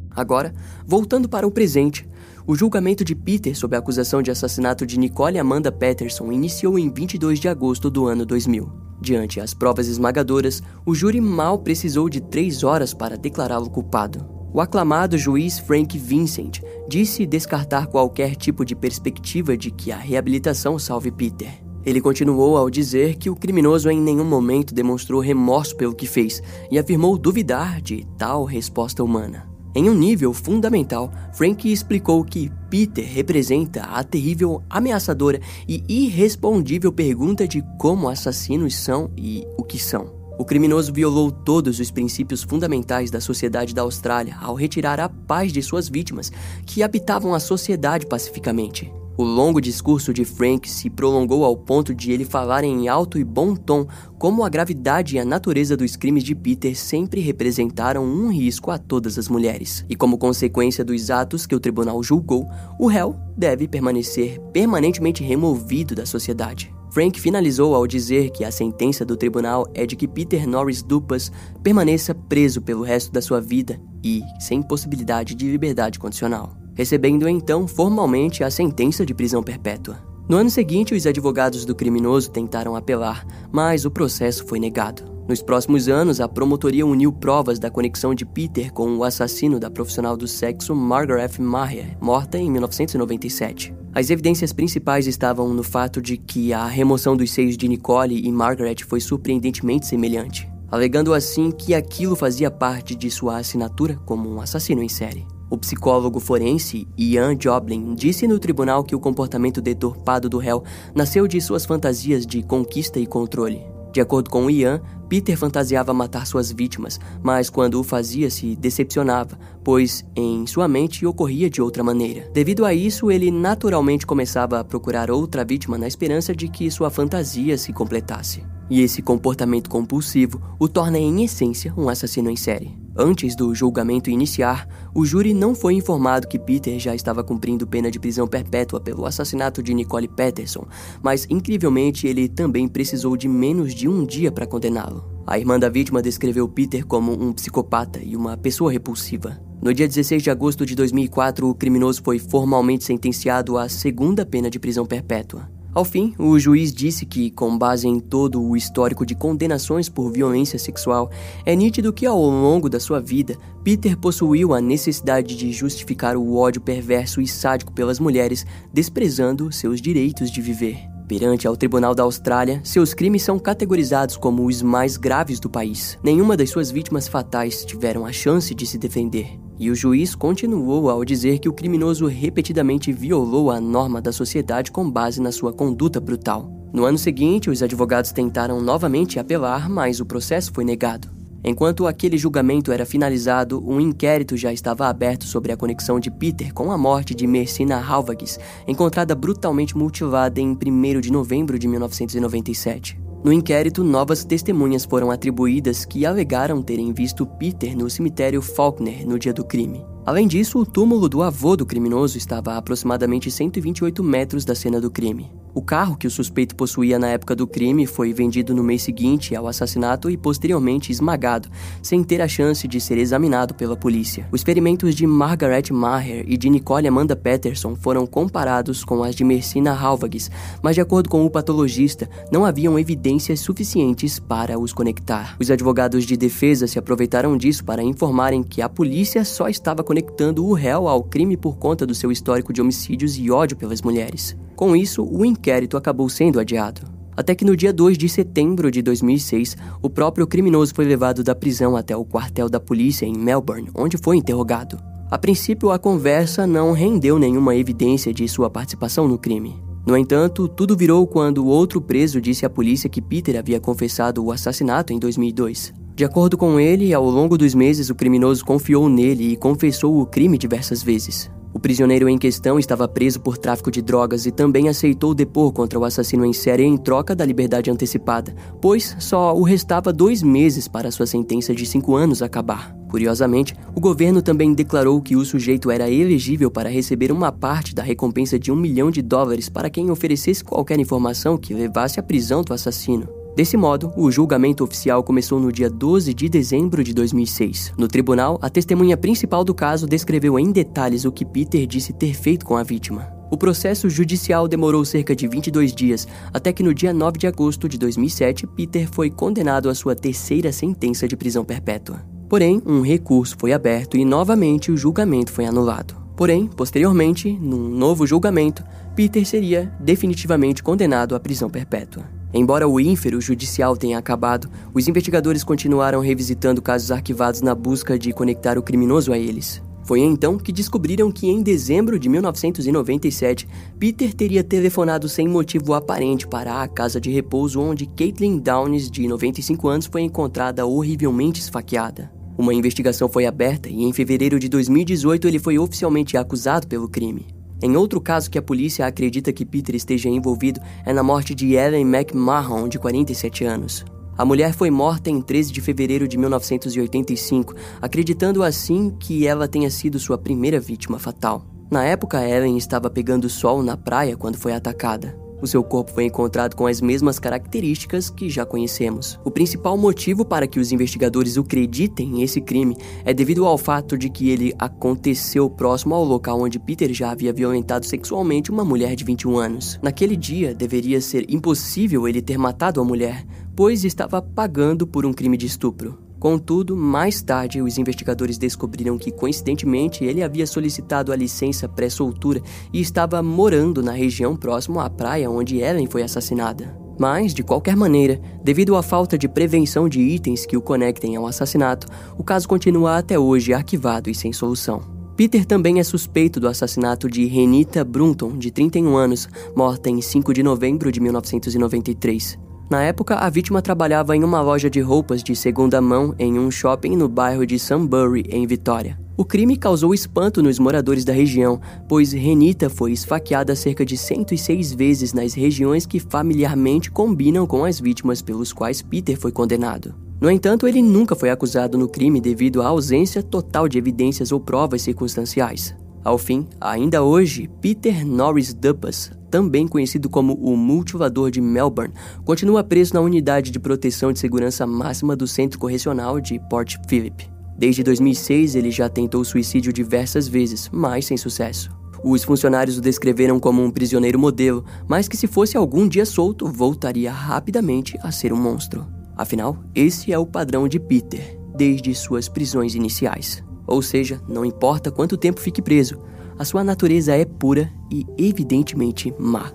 Agora, 0.10 0.54
voltando 0.86 1.30
para 1.30 1.46
o 1.46 1.52
presente, 1.52 2.08
o 2.48 2.56
julgamento 2.56 3.04
de 3.04 3.14
Peter 3.14 3.54
sob 3.54 3.76
a 3.76 3.80
acusação 3.80 4.22
de 4.22 4.32
assassinato 4.32 4.86
de 4.86 4.98
Nicole 4.98 5.38
Amanda 5.38 5.70
Patterson 5.70 6.32
iniciou 6.32 6.80
em 6.80 6.90
22 6.90 7.42
de 7.42 7.50
agosto 7.50 7.90
do 7.90 8.08
ano 8.08 8.26
2000. 8.26 8.72
Diante 9.02 9.42
as 9.42 9.54
provas 9.54 9.90
esmagadoras, 9.90 10.64
o 10.86 10.96
júri 10.96 11.20
mal 11.20 11.60
precisou 11.60 12.08
de 12.08 12.22
três 12.22 12.64
horas 12.64 12.94
para 12.94 13.18
declará-lo 13.18 13.70
culpado. 13.70 14.26
O 14.54 14.62
aclamado 14.62 15.18
juiz 15.18 15.60
Frank 15.60 16.00
Vincent 16.00 16.62
disse 16.88 17.26
descartar 17.26 17.88
qualquer 17.88 18.34
tipo 18.34 18.64
de 18.64 18.74
perspectiva 18.74 19.58
de 19.58 19.70
que 19.70 19.92
a 19.92 19.98
reabilitação 19.98 20.80
salve 20.80 21.12
Peter. 21.12 21.62
Ele 21.86 22.00
continuou 22.00 22.56
ao 22.56 22.70
dizer 22.70 23.16
que 23.16 23.30
o 23.30 23.36
criminoso 23.36 23.90
em 23.90 24.00
nenhum 24.00 24.26
momento 24.26 24.74
demonstrou 24.74 25.20
remorso 25.20 25.76
pelo 25.76 25.94
que 25.94 26.08
fez 26.08 26.42
e 26.72 26.80
afirmou 26.80 27.18
duvidar 27.18 27.82
de 27.82 28.08
tal 28.18 28.46
resposta 28.46 29.04
humana. 29.04 29.57
Em 29.78 29.92
um 29.92 29.94
nível 29.94 30.34
fundamental, 30.34 31.12
Frank 31.32 31.72
explicou 31.72 32.24
que 32.24 32.52
Peter 32.68 33.08
representa 33.08 33.82
a 33.84 34.04
terrível, 34.04 34.64
ameaçadora 34.68 35.40
e 35.68 35.84
irrespondível 35.88 36.92
pergunta 36.92 37.48
de 37.48 37.64
como 37.78 38.10
assassinos 38.10 38.76
são 38.76 39.12
e 39.16 39.46
o 39.56 39.64
que 39.64 39.78
são. 39.78 40.12
O 40.40 40.44
criminoso 40.44 40.92
violou 40.92 41.32
todos 41.32 41.80
os 41.80 41.92
princípios 41.92 42.42
fundamentais 42.42 43.12
da 43.12 43.22
sociedade 43.22 43.76
da 43.76 43.84
Austrália 43.84 44.36
ao 44.42 44.56
retirar 44.56 45.00
a 45.00 45.10
paz 45.10 45.54
de 45.54 45.62
suas 45.62 45.88
vítimas, 45.88 46.32
que 46.66 46.82
habitavam 46.82 47.36
a 47.36 47.40
sociedade 47.40 48.08
pacificamente. 48.08 48.92
O 49.18 49.24
longo 49.24 49.60
discurso 49.60 50.14
de 50.14 50.24
Frank 50.24 50.70
se 50.70 50.92
prolongou 50.92 51.44
ao 51.44 51.58
ponto 51.58 51.92
de 51.92 52.12
ele 52.12 52.24
falar 52.24 52.64
em 52.64 52.88
alto 52.88 53.18
e 53.18 53.24
bom 53.24 53.56
tom 53.56 53.88
como 54.20 54.46
a 54.46 54.50
gravidade 54.50 55.16
e 55.16 55.20
a 55.20 55.26
natureza 55.26 55.76
dos 55.76 55.96
crimes 55.96 56.24
de 56.24 56.36
Peter 56.36 56.78
sempre 56.78 57.20
representaram 57.20 58.06
um 58.06 58.32
risco 58.32 58.70
a 58.70 58.78
todas 58.78 59.18
as 59.18 59.28
mulheres. 59.28 59.84
E 59.90 59.96
como 59.96 60.20
consequência 60.20 60.86
dos 60.86 61.10
atos 61.10 61.48
que 61.48 61.56
o 61.56 61.60
tribunal 61.60 62.04
julgou, 62.04 62.48
o 62.80 62.86
réu 62.86 63.16
deve 63.36 63.68
permanecer 63.68 64.40
permanentemente 64.54 65.24
removido 65.24 65.96
da 65.96 66.06
sociedade. 66.06 66.72
Frank 66.92 67.20
finalizou 67.20 67.74
ao 67.74 67.88
dizer 67.88 68.30
que 68.30 68.46
a 68.46 68.52
sentença 68.52 69.04
do 69.04 69.18
tribunal 69.18 69.66
é 69.74 69.88
de 69.88 69.96
que 69.96 70.08
Peter 70.08 70.48
Norris 70.48 70.84
Dupas 70.84 71.32
permaneça 71.64 72.14
preso 72.14 72.62
pelo 72.62 72.84
resto 72.84 73.12
da 73.12 73.22
sua 73.22 73.42
vida 73.42 73.82
e 74.04 74.22
sem 74.40 74.62
possibilidade 74.62 75.34
de 75.34 75.50
liberdade 75.50 75.98
condicional 75.98 76.67
recebendo 76.78 77.28
então 77.28 77.68
formalmente 77.68 78.44
a 78.44 78.52
sentença 78.52 79.04
de 79.04 79.14
prisão 79.14 79.42
perpétua. 79.42 79.98
No 80.30 80.38
ano 80.38 80.50
seguinte, 80.50 80.94
os 80.94 81.08
advogados 81.08 81.66
do 81.66 81.74
criminoso 81.74 82.30
tentaram 82.30 82.76
apelar, 82.76 83.26
mas 83.52 83.84
o 83.84 83.90
processo 83.90 84.46
foi 84.46 84.60
negado. 84.60 85.04
Nos 85.28 85.42
próximos 85.42 85.90
anos, 85.90 86.22
a 86.22 86.28
promotoria 86.28 86.86
uniu 86.86 87.12
provas 87.12 87.58
da 87.58 87.72
conexão 87.72 88.14
de 88.14 88.26
Peter 88.26 88.72
com 88.72 88.96
o 88.96 89.04
assassino 89.04 89.60
da 89.60 89.72
profissional 89.72 90.16
do 90.16 90.28
sexo 90.28 90.76
Margaret 90.76 91.32
Maher, 91.40 91.98
morta 92.00 92.38
em 92.38 92.52
1997. 92.52 93.74
As 93.94 94.10
evidências 94.10 94.54
principais 94.54 95.08
estavam 95.08 95.54
no 95.54 95.64
fato 95.64 96.02
de 96.02 96.16
que 96.16 96.54
a 96.54 96.68
remoção 96.68 97.18
dos 97.18 97.32
seios 97.32 97.58
de 97.58 97.68
Nicole 97.68 98.22
e 98.26 98.32
Margaret 98.32 98.84
foi 98.88 99.02
surpreendentemente 99.02 99.88
semelhante, 99.88 100.48
alegando 100.70 101.14
assim 101.14 101.50
que 101.50 101.74
aquilo 101.74 102.16
fazia 102.16 102.52
parte 102.52 102.96
de 102.96 103.10
sua 103.10 103.38
assinatura 103.38 104.00
como 104.06 104.30
um 104.30 104.40
assassino 104.40 104.84
em 104.84 104.90
série. 104.90 105.26
O 105.50 105.58
psicólogo 105.58 106.20
forense 106.20 106.88
Ian 106.98 107.38
Joblin 107.40 107.96
disse 107.96 108.28
no 108.28 108.38
tribunal 108.38 108.84
que 108.84 108.96
o 108.96 109.00
comportamento 109.00 109.62
deturpado 109.62 110.28
do 110.28 110.38
réu 110.38 110.64
nasceu 110.94 111.28
de 111.28 111.40
suas 111.40 111.66
fantasias 111.66 112.26
de 112.26 112.44
conquista 112.44 113.00
e 113.00 113.06
controle. 113.06 113.64
De 113.94 114.02
acordo 114.02 114.30
com 114.30 114.50
Ian, 114.50 114.82
Peter 115.08 115.38
fantasiava 115.38 115.94
matar 115.94 116.28
suas 116.28 116.52
vítimas, 116.52 117.00
mas 117.24 117.50
quando 117.50 117.80
o 117.80 117.84
fazia 117.84 118.30
se 118.30 118.56
decepcionava, 118.56 119.40
pois 119.64 120.06
em 120.16 120.46
sua 120.46 120.68
mente 120.68 121.06
ocorria 121.06 121.50
de 121.50 121.62
outra 121.62 121.84
maneira. 121.84 122.30
Devido 122.34 122.66
a 122.66 122.74
isso, 122.74 123.10
ele 123.10 123.32
naturalmente 123.32 124.06
começava 124.06 124.60
a 124.60 124.64
procurar 124.64 125.10
outra 125.10 125.46
vítima 125.46 125.78
na 125.78 125.88
esperança 125.88 126.36
de 126.36 126.48
que 126.50 126.70
sua 126.70 126.90
fantasia 126.90 127.58
se 127.58 127.72
completasse. 127.72 128.44
E 128.70 128.82
esse 128.82 129.02
comportamento 129.02 129.70
compulsivo 129.70 130.42
o 130.60 130.68
torna 130.68 131.00
em 131.00 131.24
essência 131.24 131.74
um 131.78 131.88
assassino 131.88 132.30
em 132.30 132.36
série. 132.36 132.87
Antes 133.00 133.36
do 133.36 133.54
julgamento 133.54 134.10
iniciar, 134.10 134.68
o 134.92 135.06
júri 135.06 135.32
não 135.32 135.54
foi 135.54 135.76
informado 135.76 136.28
que 136.28 136.40
Peter 136.40 136.80
já 136.80 136.96
estava 136.96 137.24
cumprindo 137.24 137.68
pena 137.68 137.92
de 137.92 138.00
prisão 138.00 138.28
perpétua 138.28 138.82
pelo 138.82 139.06
assassinato 139.06 139.62
de 139.62 139.72
Nicole 139.72 140.08
Patterson, 140.08 140.66
mas 141.04 141.28
incrivelmente 141.30 142.08
ele 142.08 142.28
também 142.28 142.68
precisou 142.68 143.16
de 143.16 143.28
menos 143.28 143.76
de 143.76 143.88
um 143.88 144.04
dia 144.04 144.32
para 144.32 144.48
condená-lo. 144.48 145.06
A 145.28 145.38
irmã 145.38 145.60
da 145.60 145.70
vítima 145.70 146.02
descreveu 146.02 146.50
Peter 146.50 146.84
como 146.88 147.12
um 147.12 147.32
psicopata 147.34 148.00
e 148.04 148.16
uma 148.16 148.36
pessoa 148.36 148.72
repulsiva. 148.72 149.40
No 149.62 149.72
dia 149.74 149.88
16 149.88 150.24
de 150.24 150.32
agosto 150.32 150.66
de 150.66 150.74
2004, 150.74 151.48
o 151.48 151.54
criminoso 151.54 152.02
foi 152.04 152.18
formalmente 152.18 152.84
sentenciado 152.84 153.60
à 153.60 153.70
segunda 153.70 154.26
pena 154.26 154.50
de 154.50 154.58
prisão 154.58 154.88
perpétua. 154.88 155.57
Ao 155.78 155.86
fim, 155.86 156.16
o 156.18 156.40
juiz 156.40 156.74
disse 156.74 157.06
que, 157.06 157.30
com 157.30 157.56
base 157.56 157.88
em 157.88 158.00
todo 158.00 158.42
o 158.42 158.58
histórico 158.58 159.06
de 159.06 159.14
condenações 159.14 159.88
por 159.88 160.12
violência 160.12 160.58
sexual, 160.58 161.12
é 161.46 161.56
nítido 161.56 161.94
que 161.94 162.04
ao 162.04 162.20
longo 162.20 162.68
da 162.68 162.80
sua 162.80 163.00
vida, 163.00 163.38
Peter 163.64 163.96
possuiu 163.96 164.56
a 164.56 164.60
necessidade 164.60 165.36
de 165.36 165.52
justificar 165.52 166.18
o 166.18 166.36
ódio 166.36 166.60
perverso 166.60 167.22
e 167.22 167.28
sádico 167.28 167.72
pelas 167.72 168.00
mulheres, 168.00 168.44
desprezando 168.74 169.52
seus 169.52 169.80
direitos 169.80 170.32
de 170.32 170.42
viver. 170.42 170.80
Perante 171.08 171.48
ao 171.48 171.56
Tribunal 171.56 171.94
da 171.94 172.02
Austrália, 172.02 172.60
seus 172.64 172.96
crimes 172.96 173.22
são 173.22 173.38
categorizados 173.38 174.18
como 174.18 174.48
os 174.48 174.64
mais 174.64 174.98
graves 174.98 175.40
do 175.40 175.48
país. 175.48 175.96
Nenhuma 176.02 176.36
das 176.36 176.50
suas 176.50 176.72
vítimas 176.72 177.08
fatais 177.08 177.64
tiveram 177.64 178.04
a 178.04 178.12
chance 178.12 178.56
de 178.56 178.66
se 178.66 178.80
defender. 178.80 179.38
E 179.60 179.72
o 179.72 179.76
juiz 179.76 180.14
continuou 180.14 180.90
ao 180.90 181.04
dizer 181.04 181.40
que 181.40 181.50
o 181.50 181.54
criminoso 181.54 182.06
repetidamente 182.06 182.92
violou 182.92 183.50
a 183.50 183.60
norma 183.60 184.00
da 184.00 184.12
sociedade 184.12 184.72
com 184.72 184.90
base 184.90 185.20
na 185.20 185.32
sua 185.32 185.52
conduta 185.52 186.00
brutal. 186.00 186.52
No 186.72 186.86
ano 186.86 186.98
seguinte, 186.98 187.50
os 187.50 187.64
advogados 187.64 188.12
tentaram 188.12 188.62
novamente 188.62 189.18
apelar, 189.18 189.68
mas 189.68 190.00
o 190.00 190.06
processo 190.06 190.52
foi 190.54 190.64
negado. 190.64 191.10
Enquanto 191.44 191.88
aquele 191.88 192.18
julgamento 192.18 192.72
era 192.72 192.86
finalizado, 192.86 193.64
um 193.66 193.80
inquérito 193.80 194.36
já 194.36 194.52
estava 194.52 194.88
aberto 194.88 195.24
sobre 195.24 195.52
a 195.52 195.58
conexão 195.58 196.00
de 196.00 196.12
Peter 196.12 196.54
com 196.54 196.72
a 196.72 196.78
morte 196.78 197.16
de 197.16 197.26
Mercina 197.26 197.80
Halvags, 197.80 198.40
encontrada 198.68 199.16
brutalmente 199.16 199.78
mutilada 199.78 200.40
em 200.40 200.52
1 200.52 201.00
de 201.00 201.12
novembro 201.12 201.58
de 201.58 201.68
1997. 201.68 203.07
No 203.28 203.34
inquérito, 203.34 203.84
novas 203.84 204.24
testemunhas 204.24 204.86
foram 204.86 205.12
atribuídas 205.12 205.84
que 205.84 206.06
alegaram 206.06 206.64
terem 206.64 206.94
visto 206.94 207.26
Peter 207.26 207.78
no 207.78 207.90
cemitério 207.90 208.42
Faulkner 208.42 209.06
no 209.06 209.20
dia 209.20 209.34
do 209.34 209.44
crime. 209.44 209.97
Além 210.08 210.26
disso, 210.26 210.60
o 210.60 210.66
túmulo 210.66 211.10
do 211.10 211.22
avô 211.22 211.58
do 211.58 211.66
criminoso 211.66 212.18
estava 212.18 212.54
a 212.54 212.58
aproximadamente 212.58 213.30
128 213.30 214.02
metros 214.02 214.46
da 214.46 214.56
cena 214.56 214.80
do 214.80 214.90
crime. 214.90 215.30
O 215.58 215.62
carro 215.62 215.98
que 215.98 216.06
o 216.06 216.12
suspeito 216.12 216.56
possuía 216.56 217.00
na 217.00 217.08
época 217.08 217.36
do 217.36 217.48
crime 217.48 217.88
foi 217.88 218.14
vendido 218.14 218.54
no 218.54 218.64
mês 218.64 218.84
seguinte 218.84 219.36
ao 219.36 219.48
assassinato 219.48 220.08
e 220.08 220.16
posteriormente 220.16 220.92
esmagado, 220.92 221.50
sem 221.82 222.04
ter 222.04 222.22
a 222.22 222.28
chance 222.28 222.68
de 222.68 222.80
ser 222.80 223.00
examinado 223.00 223.56
pela 223.56 223.76
polícia. 223.76 224.28
Os 224.32 224.44
ferimentos 224.44 224.94
de 224.94 225.08
Margaret 225.08 225.72
Maher 225.72 226.24
e 226.28 226.38
de 226.38 226.48
Nicole 226.48 226.88
Amanda 226.88 227.16
Peterson 227.16 227.76
foram 227.76 228.06
comparados 228.06 228.86
com 228.86 229.04
as 229.04 229.16
de 229.16 229.24
Mercina 229.24 229.72
Halvags, 229.72 230.30
mas 230.62 230.76
de 230.76 230.82
acordo 230.82 231.10
com 231.10 231.26
o 231.26 231.30
patologista, 231.30 232.08
não 232.32 232.46
haviam 232.46 232.78
evidências 232.78 233.40
suficientes 233.40 234.20
para 234.20 234.60
os 234.60 234.72
conectar. 234.72 235.36
Os 235.40 235.50
advogados 235.50 236.06
de 236.06 236.16
defesa 236.16 236.68
se 236.68 236.78
aproveitaram 236.78 237.36
disso 237.36 237.66
para 237.66 237.82
informarem 237.82 238.44
que 238.44 238.62
a 238.62 238.70
polícia 238.70 239.26
só 239.26 239.50
estava 239.50 239.84
conectando 239.98 240.46
o 240.46 240.54
réu 240.54 240.88
ao 240.88 241.02
crime 241.04 241.36
por 241.36 241.58
conta 241.58 241.84
do 241.84 241.96
seu 241.96 242.12
histórico 242.12 242.54
de 242.54 242.62
homicídios 242.62 243.18
e 243.18 243.32
ódio 243.32 243.58
pelas 243.58 243.82
mulheres. 243.82 244.38
Com 244.56 244.76
isso, 244.76 245.04
o 245.04 245.26
inquérito 245.26 245.76
acabou 245.76 246.08
sendo 246.08 246.40
adiado. 246.40 246.82
Até 247.16 247.34
que 247.34 247.44
no 247.44 247.58
dia 247.58 247.74
2 247.74 247.98
de 247.98 248.08
setembro 248.08 248.70
de 248.70 248.84
2006, 248.84 249.58
o 249.82 249.90
próprio 249.90 250.28
criminoso 250.28 250.72
foi 250.76 250.86
levado 250.86 251.24
da 251.24 251.34
prisão 251.34 251.76
até 251.76 251.96
o 251.96 252.06
quartel 252.06 252.48
da 252.48 252.60
polícia 252.60 253.08
em 253.08 253.18
Melbourne, 253.18 253.72
onde 253.76 253.98
foi 253.98 254.18
interrogado. 254.18 254.78
A 255.10 255.18
princípio, 255.18 255.72
a 255.72 255.80
conversa 255.80 256.46
não 256.46 256.74
rendeu 256.74 257.18
nenhuma 257.18 257.56
evidência 257.56 258.14
de 258.14 258.28
sua 258.28 258.52
participação 258.52 259.08
no 259.08 259.18
crime. 259.18 259.60
No 259.84 259.98
entanto, 259.98 260.48
tudo 260.48 260.78
virou 260.78 261.08
quando 261.08 261.40
o 261.40 261.48
outro 261.48 261.82
preso 261.82 262.22
disse 262.22 262.46
à 262.46 262.50
polícia 262.50 262.90
que 262.90 263.02
Peter 263.02 263.40
havia 263.40 263.60
confessado 263.60 264.24
o 264.24 264.32
assassinato 264.32 264.94
em 264.94 265.00
2002. 265.00 265.74
De 265.98 266.06
acordo 266.06 266.38
com 266.38 266.60
ele, 266.60 266.94
ao 266.94 267.10
longo 267.10 267.40
dos 267.40 267.56
meses 267.56 267.90
o 267.90 267.96
criminoso 267.96 268.46
confiou 268.46 268.88
nele 268.88 269.32
e 269.32 269.36
confessou 269.36 270.00
o 270.00 270.06
crime 270.06 270.38
diversas 270.38 270.84
vezes. 270.84 271.28
O 271.52 271.60
prisioneiro 271.60 272.08
em 272.08 272.20
questão 272.20 272.60
estava 272.60 272.88
preso 272.88 273.20
por 273.20 273.36
tráfico 273.36 273.72
de 273.72 273.82
drogas 273.82 274.28
e 274.28 274.32
também 274.32 274.70
aceitou 274.70 275.16
depor 275.16 275.52
contra 275.52 275.80
o 275.80 275.84
assassino 275.84 276.24
em 276.24 276.34
série 276.34 276.66
em 276.66 276.78
troca 276.78 277.16
da 277.16 277.26
liberdade 277.26 277.72
antecipada, 277.72 278.36
pois 278.62 278.96
só 279.00 279.36
o 279.36 279.42
restava 279.42 279.92
dois 279.92 280.22
meses 280.22 280.68
para 280.68 280.92
sua 280.92 281.08
sentença 281.08 281.52
de 281.56 281.66
cinco 281.66 281.96
anos 281.96 282.22
acabar. 282.22 282.76
Curiosamente, 282.92 283.56
o 283.76 283.80
governo 283.80 284.22
também 284.22 284.54
declarou 284.54 285.02
que 285.02 285.16
o 285.16 285.26
sujeito 285.26 285.72
era 285.72 285.90
elegível 285.90 286.52
para 286.52 286.70
receber 286.70 287.12
uma 287.12 287.32
parte 287.32 287.74
da 287.74 287.82
recompensa 287.82 288.38
de 288.38 288.52
um 288.52 288.56
milhão 288.56 288.92
de 288.92 289.02
dólares 289.02 289.50
para 289.50 289.68
quem 289.68 289.90
oferecesse 289.90 290.44
qualquer 290.44 290.80
informação 290.80 291.40
que 291.40 291.56
levasse 291.56 292.00
à 292.00 292.04
prisão 292.04 292.44
do 292.44 292.54
assassino. 292.54 293.17
Desse 293.38 293.56
modo, 293.56 293.94
o 293.96 294.10
julgamento 294.10 294.64
oficial 294.64 295.04
começou 295.04 295.40
no 295.40 295.52
dia 295.52 295.70
12 295.70 296.12
de 296.12 296.28
dezembro 296.28 296.84
de 296.84 296.92
2006. 296.92 297.72
No 297.78 297.88
tribunal, 297.88 298.40
a 298.42 298.50
testemunha 298.50 298.98
principal 298.98 299.44
do 299.44 299.54
caso 299.54 299.86
descreveu 299.86 300.40
em 300.40 300.52
detalhes 300.52 301.06
o 301.06 301.12
que 301.12 301.24
Peter 301.24 301.68
disse 301.68 301.94
ter 301.94 302.16
feito 302.16 302.44
com 302.44 302.58
a 302.58 302.64
vítima. 302.64 303.14
O 303.30 303.38
processo 303.38 303.92
judicial 303.92 304.48
demorou 304.48 304.84
cerca 304.84 305.16
de 305.16 305.28
22 305.28 305.72
dias, 305.76 306.08
até 306.34 306.52
que 306.52 306.64
no 306.64 306.74
dia 306.74 306.92
9 306.92 307.20
de 307.20 307.28
agosto 307.28 307.70
de 307.70 307.78
2007, 307.78 308.48
Peter 308.48 308.90
foi 308.92 309.12
condenado 309.12 309.70
à 309.70 309.76
sua 309.76 309.96
terceira 309.96 310.52
sentença 310.52 311.08
de 311.08 311.16
prisão 311.16 311.46
perpétua. 311.46 312.04
Porém, 312.28 312.60
um 312.66 312.82
recurso 312.82 313.36
foi 313.38 313.54
aberto 313.54 313.98
e 313.98 314.04
novamente 314.04 314.72
o 314.72 314.78
julgamento 314.78 315.32
foi 315.32 315.46
anulado. 315.46 315.96
Porém, 316.16 316.48
posteriormente, 316.48 317.32
num 317.40 317.70
novo 317.70 318.08
julgamento, 318.08 318.64
Peter 318.96 319.24
seria 319.28 319.72
definitivamente 319.80 320.64
condenado 320.64 321.14
à 321.14 321.20
prisão 321.20 321.52
perpétua. 321.52 322.17
Embora 322.34 322.68
o 322.68 322.80
ínfero 322.80 323.22
judicial 323.22 323.78
tenha 323.78 323.98
acabado, 323.98 324.50
os 324.74 324.88
investigadores 324.88 325.44
continuaram 325.44 326.02
revisitando 326.02 326.62
casos 326.62 326.92
arquivados 326.92 327.42
na 327.42 327.56
busca 327.56 327.98
de 327.98 328.12
conectar 328.12 328.58
o 328.58 328.64
criminoso 328.64 329.14
a 329.14 329.18
eles. 329.18 329.62
Foi 329.88 330.02
então 330.02 330.38
que 330.38 330.52
descobriram 330.52 331.10
que 331.10 331.30
em 331.30 331.42
dezembro 331.42 331.98
de 331.98 332.10
1997, 332.10 333.48
Peter 333.80 334.14
teria 334.14 334.44
telefonado 334.44 335.08
sem 335.08 335.30
motivo 335.30 335.74
aparente 335.74 336.28
para 336.28 336.62
a 336.62 336.68
casa 336.68 337.00
de 337.00 337.10
repouso 337.10 337.62
onde 337.62 337.86
Caitlin 337.86 338.38
Downes, 338.38 338.92
de 338.92 339.08
95 339.08 339.68
anos, 339.70 339.86
foi 339.86 340.02
encontrada 340.02 340.66
horrivelmente 340.66 341.40
esfaqueada. 341.40 342.12
Uma 342.38 342.54
investigação 342.54 343.08
foi 343.08 343.26
aberta 343.26 343.70
e 343.70 343.86
em 343.86 343.94
fevereiro 343.94 344.38
de 344.38 344.50
2018 344.50 345.26
ele 345.26 345.40
foi 345.40 345.58
oficialmente 345.58 346.18
acusado 346.18 346.68
pelo 346.68 346.90
crime. 346.90 347.37
Em 347.62 347.76
outro 347.76 348.00
caso 348.00 348.30
que 348.30 348.38
a 348.38 348.42
polícia 348.42 348.86
acredita 348.86 349.34
que 349.34 349.46
Peter 349.46 349.76
esteja 349.76 350.10
envolvido 350.10 350.60
é 350.86 350.94
na 350.94 351.02
morte 351.02 351.34
de 351.34 351.54
Ellen 351.56 351.88
McMahon, 351.88 352.68
de 352.68 352.78
47 352.78 353.46
anos. 353.46 353.84
A 354.16 354.24
mulher 354.24 354.54
foi 354.54 354.70
morta 354.70 355.10
em 355.10 355.22
13 355.22 355.52
de 355.52 355.62
fevereiro 355.62 356.08
de 356.08 356.18
1985, 356.18 357.56
acreditando 357.82 358.44
assim 358.44 358.96
que 359.00 359.28
ela 359.28 359.48
tenha 359.48 359.70
sido 359.70 360.00
sua 360.00 360.18
primeira 360.18 360.60
vítima 360.60 361.00
fatal. 361.00 361.46
Na 361.70 361.84
época, 361.84 362.28
Ellen 362.28 362.58
estava 362.58 362.90
pegando 362.90 363.30
sol 363.30 363.62
na 363.62 363.76
praia 363.76 364.16
quando 364.16 364.38
foi 364.38 364.54
atacada. 364.54 365.27
O 365.42 365.48
seu 365.48 365.64
corpo 365.64 365.92
foi 365.92 366.06
encontrado 366.06 366.56
com 366.56 366.66
as 366.66 366.82
mesmas 366.82 367.20
características 367.20 368.10
que 368.10 368.30
já 368.30 368.46
conhecemos. 368.46 369.20
O 369.24 369.30
principal 369.30 369.78
motivo 369.78 370.26
para 370.26 370.48
que 370.48 370.60
os 370.60 370.72
investigadores 370.72 371.38
o 371.38 371.42
acreditem 371.42 372.18
em 372.20 372.24
esse 372.24 372.42
crime 372.42 372.76
é 373.06 373.14
devido 373.14 373.46
ao 373.46 373.58
fato 373.58 373.98
de 373.98 374.10
que 374.10 374.30
ele 374.30 374.54
aconteceu 374.58 375.50
próximo 375.50 375.94
ao 375.94 376.04
local 376.04 376.42
onde 376.42 376.60
Peter 376.60 376.92
já 376.94 377.12
havia 377.12 377.32
violentado 377.34 377.86
sexualmente 377.86 378.52
uma 378.52 378.66
mulher 378.66 378.96
de 378.96 379.04
21 379.04 379.38
anos. 379.38 379.80
Naquele 379.82 380.16
dia, 380.16 380.54
deveria 380.54 381.00
ser 381.00 381.26
impossível 381.30 382.08
ele 382.08 382.22
ter 382.22 382.38
matado 382.38 382.82
a 382.82 382.84
mulher, 382.84 383.26
pois 383.56 383.84
estava 383.84 384.22
pagando 384.22 384.88
por 384.88 385.06
um 385.06 385.14
crime 385.14 385.38
de 385.38 385.46
estupro. 385.46 386.07
Contudo, 386.20 386.76
mais 386.76 387.22
tarde, 387.22 387.62
os 387.62 387.78
investigadores 387.78 388.38
descobriram 388.38 388.98
que, 388.98 389.12
coincidentemente, 389.12 390.04
ele 390.04 390.24
havia 390.24 390.48
solicitado 390.48 391.12
a 391.12 391.16
licença 391.16 391.70
pré-soltura 391.70 392.42
e 392.74 392.82
estava 392.82 393.22
morando 393.22 393.84
na 393.84 393.92
região 393.92 394.36
próxima 394.36 394.84
à 394.84 394.90
praia 394.90 395.30
onde 395.30 395.60
Ellen 395.60 395.86
foi 395.86 396.02
assassinada. 396.02 396.76
Mas, 397.00 397.34
de 397.34 397.44
qualquer 397.44 397.76
maneira, 397.76 398.20
devido 398.44 398.76
à 398.76 398.82
falta 398.82 399.18
de 399.18 399.28
prevenção 399.28 399.88
de 399.88 400.02
itens 400.02 400.48
que 400.48 400.58
o 400.58 400.62
conectem 400.62 401.16
ao 401.16 401.28
assassinato, 401.28 401.88
o 402.18 402.24
caso 402.24 402.48
continua 402.48 402.98
até 402.98 403.20
hoje 403.20 403.54
arquivado 403.54 404.10
e 404.10 404.16
sem 404.16 404.34
solução. 404.34 404.82
Peter 405.16 405.46
também 405.46 405.80
é 405.80 405.84
suspeito 405.84 406.40
do 406.40 406.48
assassinato 406.48 407.08
de 407.08 407.26
Renita 407.26 407.84
Brunton, 407.84 408.38
de 408.38 408.50
31 408.50 408.96
anos, 408.96 409.30
morta 409.56 409.90
em 409.90 410.02
5 410.02 410.34
de 410.34 410.42
novembro 410.42 410.92
de 410.92 411.00
1993. 411.00 412.47
Na 412.70 412.84
época, 412.84 413.16
a 413.16 413.30
vítima 413.30 413.62
trabalhava 413.62 414.14
em 414.14 414.26
uma 414.26 414.42
loja 414.42 414.70
de 414.70 414.82
roupas 414.82 415.24
de 415.24 415.34
segunda 415.38 415.80
mão 415.80 416.14
em 416.20 416.38
um 416.38 416.52
shopping 416.52 416.98
no 416.98 417.08
bairro 417.08 417.46
de 417.46 417.58
Sunbury, 417.58 418.26
em 418.30 418.46
Vitória. 418.46 419.00
O 419.16 419.24
crime 419.24 419.56
causou 419.56 419.94
espanto 419.94 420.44
nos 420.44 420.60
moradores 420.60 421.06
da 421.06 421.14
região, 421.14 421.62
pois 421.88 422.12
Renita 422.12 422.70
foi 422.70 422.92
esfaqueada 422.92 423.56
cerca 423.56 423.86
de 423.86 423.96
106 423.96 424.74
vezes 424.74 425.14
nas 425.14 425.34
regiões 425.34 425.86
que 425.86 425.98
familiarmente 425.98 426.92
combinam 426.92 427.48
com 427.48 427.64
as 427.64 427.80
vítimas 427.80 428.22
pelos 428.22 428.52
quais 428.52 428.82
Peter 428.82 429.18
foi 429.18 429.32
condenado. 429.32 429.96
No 430.20 430.30
entanto, 430.30 430.68
ele 430.68 430.82
nunca 430.82 431.16
foi 431.16 431.30
acusado 431.30 431.78
no 431.78 431.88
crime 431.88 432.20
devido 432.20 432.62
à 432.62 432.68
ausência 432.68 433.24
total 433.24 433.70
de 433.70 433.78
evidências 433.78 434.34
ou 434.34 434.42
provas 434.42 434.82
circunstanciais. 434.82 435.74
Ao 436.08 436.18
fim, 436.18 436.48
ainda 436.62 437.04
hoje, 437.04 437.50
Peter 437.60 438.08
Norris 438.08 438.54
Dupas, 438.54 439.12
também 439.30 439.68
conhecido 439.68 440.08
como 440.08 440.36
o 440.36 440.56
Multivador 440.56 441.30
de 441.30 441.42
Melbourne, 441.42 441.94
continua 442.24 442.64
preso 442.64 442.94
na 442.94 443.02
unidade 443.02 443.52
de 443.52 443.60
proteção 443.60 444.14
de 444.14 444.20
segurança 444.20 444.66
máxima 444.66 445.18
do 445.18 445.28
Centro 445.28 445.60
Correcional 445.60 446.22
de 446.22 446.40
Port 446.50 446.78
Phillip. 446.88 447.30
Desde 447.58 447.84
2006, 447.84 448.56
ele 448.56 448.72
já 448.72 448.88
tentou 448.88 449.22
suicídio 449.26 449.74
diversas 449.74 450.30
vezes, 450.30 450.70
mas 450.72 451.06
sem 451.06 451.18
sucesso. 451.18 451.70
Os 452.02 452.24
funcionários 452.24 452.78
o 452.78 452.82
descreveram 452.82 453.38
como 453.38 453.62
um 453.62 453.70
prisioneiro 453.70 454.18
modelo, 454.18 454.64
mas 454.88 455.10
que 455.10 455.18
se 455.18 455.28
fosse 455.28 455.58
algum 455.58 455.90
dia 455.90 456.06
solto, 456.06 456.48
voltaria 456.48 457.12
rapidamente 457.12 458.00
a 458.02 458.14
ser 458.14 458.32
um 458.32 458.38
monstro. 458.38 458.88
Afinal, 459.18 459.58
esse 459.76 460.14
é 460.14 460.18
o 460.18 460.26
padrão 460.26 460.70
de 460.70 460.80
Peter, 460.80 461.38
desde 461.54 461.94
suas 461.94 462.30
prisões 462.30 462.76
iniciais. 462.76 463.46
Ou 463.68 463.82
seja, 463.82 464.22
não 464.28 464.46
importa 464.46 464.90
quanto 464.90 465.18
tempo 465.18 465.42
fique 465.42 465.62
preso, 465.62 466.00
a 466.40 466.46
sua 466.46 466.64
natureza 466.64 467.16
é 467.16 467.26
pura 467.26 467.72
e 467.92 468.06
evidentemente 468.18 469.14
má. 469.20 469.52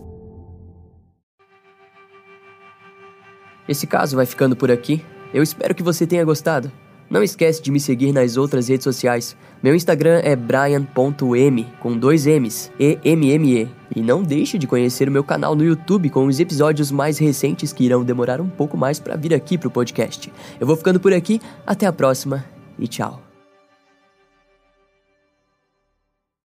Esse 3.68 3.86
caso 3.86 4.16
vai 4.16 4.26
ficando 4.26 4.56
por 4.56 4.70
aqui. 4.70 5.02
Eu 5.32 5.42
espero 5.42 5.74
que 5.74 5.82
você 5.82 6.06
tenha 6.06 6.24
gostado. 6.24 6.70
Não 7.08 7.22
esquece 7.22 7.62
de 7.62 7.70
me 7.70 7.78
seguir 7.78 8.10
nas 8.10 8.36
outras 8.36 8.68
redes 8.68 8.84
sociais. 8.84 9.36
Meu 9.62 9.74
Instagram 9.74 10.20
é 10.24 10.34
brian.m, 10.34 11.66
com 11.78 11.96
dois 11.96 12.26
M's, 12.26 12.72
E-M-M-E. 12.80 13.68
E 13.94 14.00
não 14.00 14.22
deixe 14.22 14.56
de 14.58 14.66
conhecer 14.66 15.08
o 15.08 15.12
meu 15.12 15.22
canal 15.22 15.54
no 15.54 15.62
YouTube 15.62 16.08
com 16.08 16.26
os 16.26 16.40
episódios 16.40 16.90
mais 16.90 17.18
recentes 17.18 17.72
que 17.72 17.84
irão 17.84 18.02
demorar 18.02 18.40
um 18.40 18.48
pouco 18.48 18.76
mais 18.76 18.98
para 18.98 19.16
vir 19.16 19.34
aqui 19.34 19.58
pro 19.58 19.70
podcast. 19.70 20.32
Eu 20.58 20.66
vou 20.66 20.74
ficando 20.74 20.98
por 20.98 21.12
aqui, 21.12 21.40
até 21.66 21.86
a 21.86 21.92
próxima 21.92 22.44
e 22.78 22.88
tchau. 22.88 23.31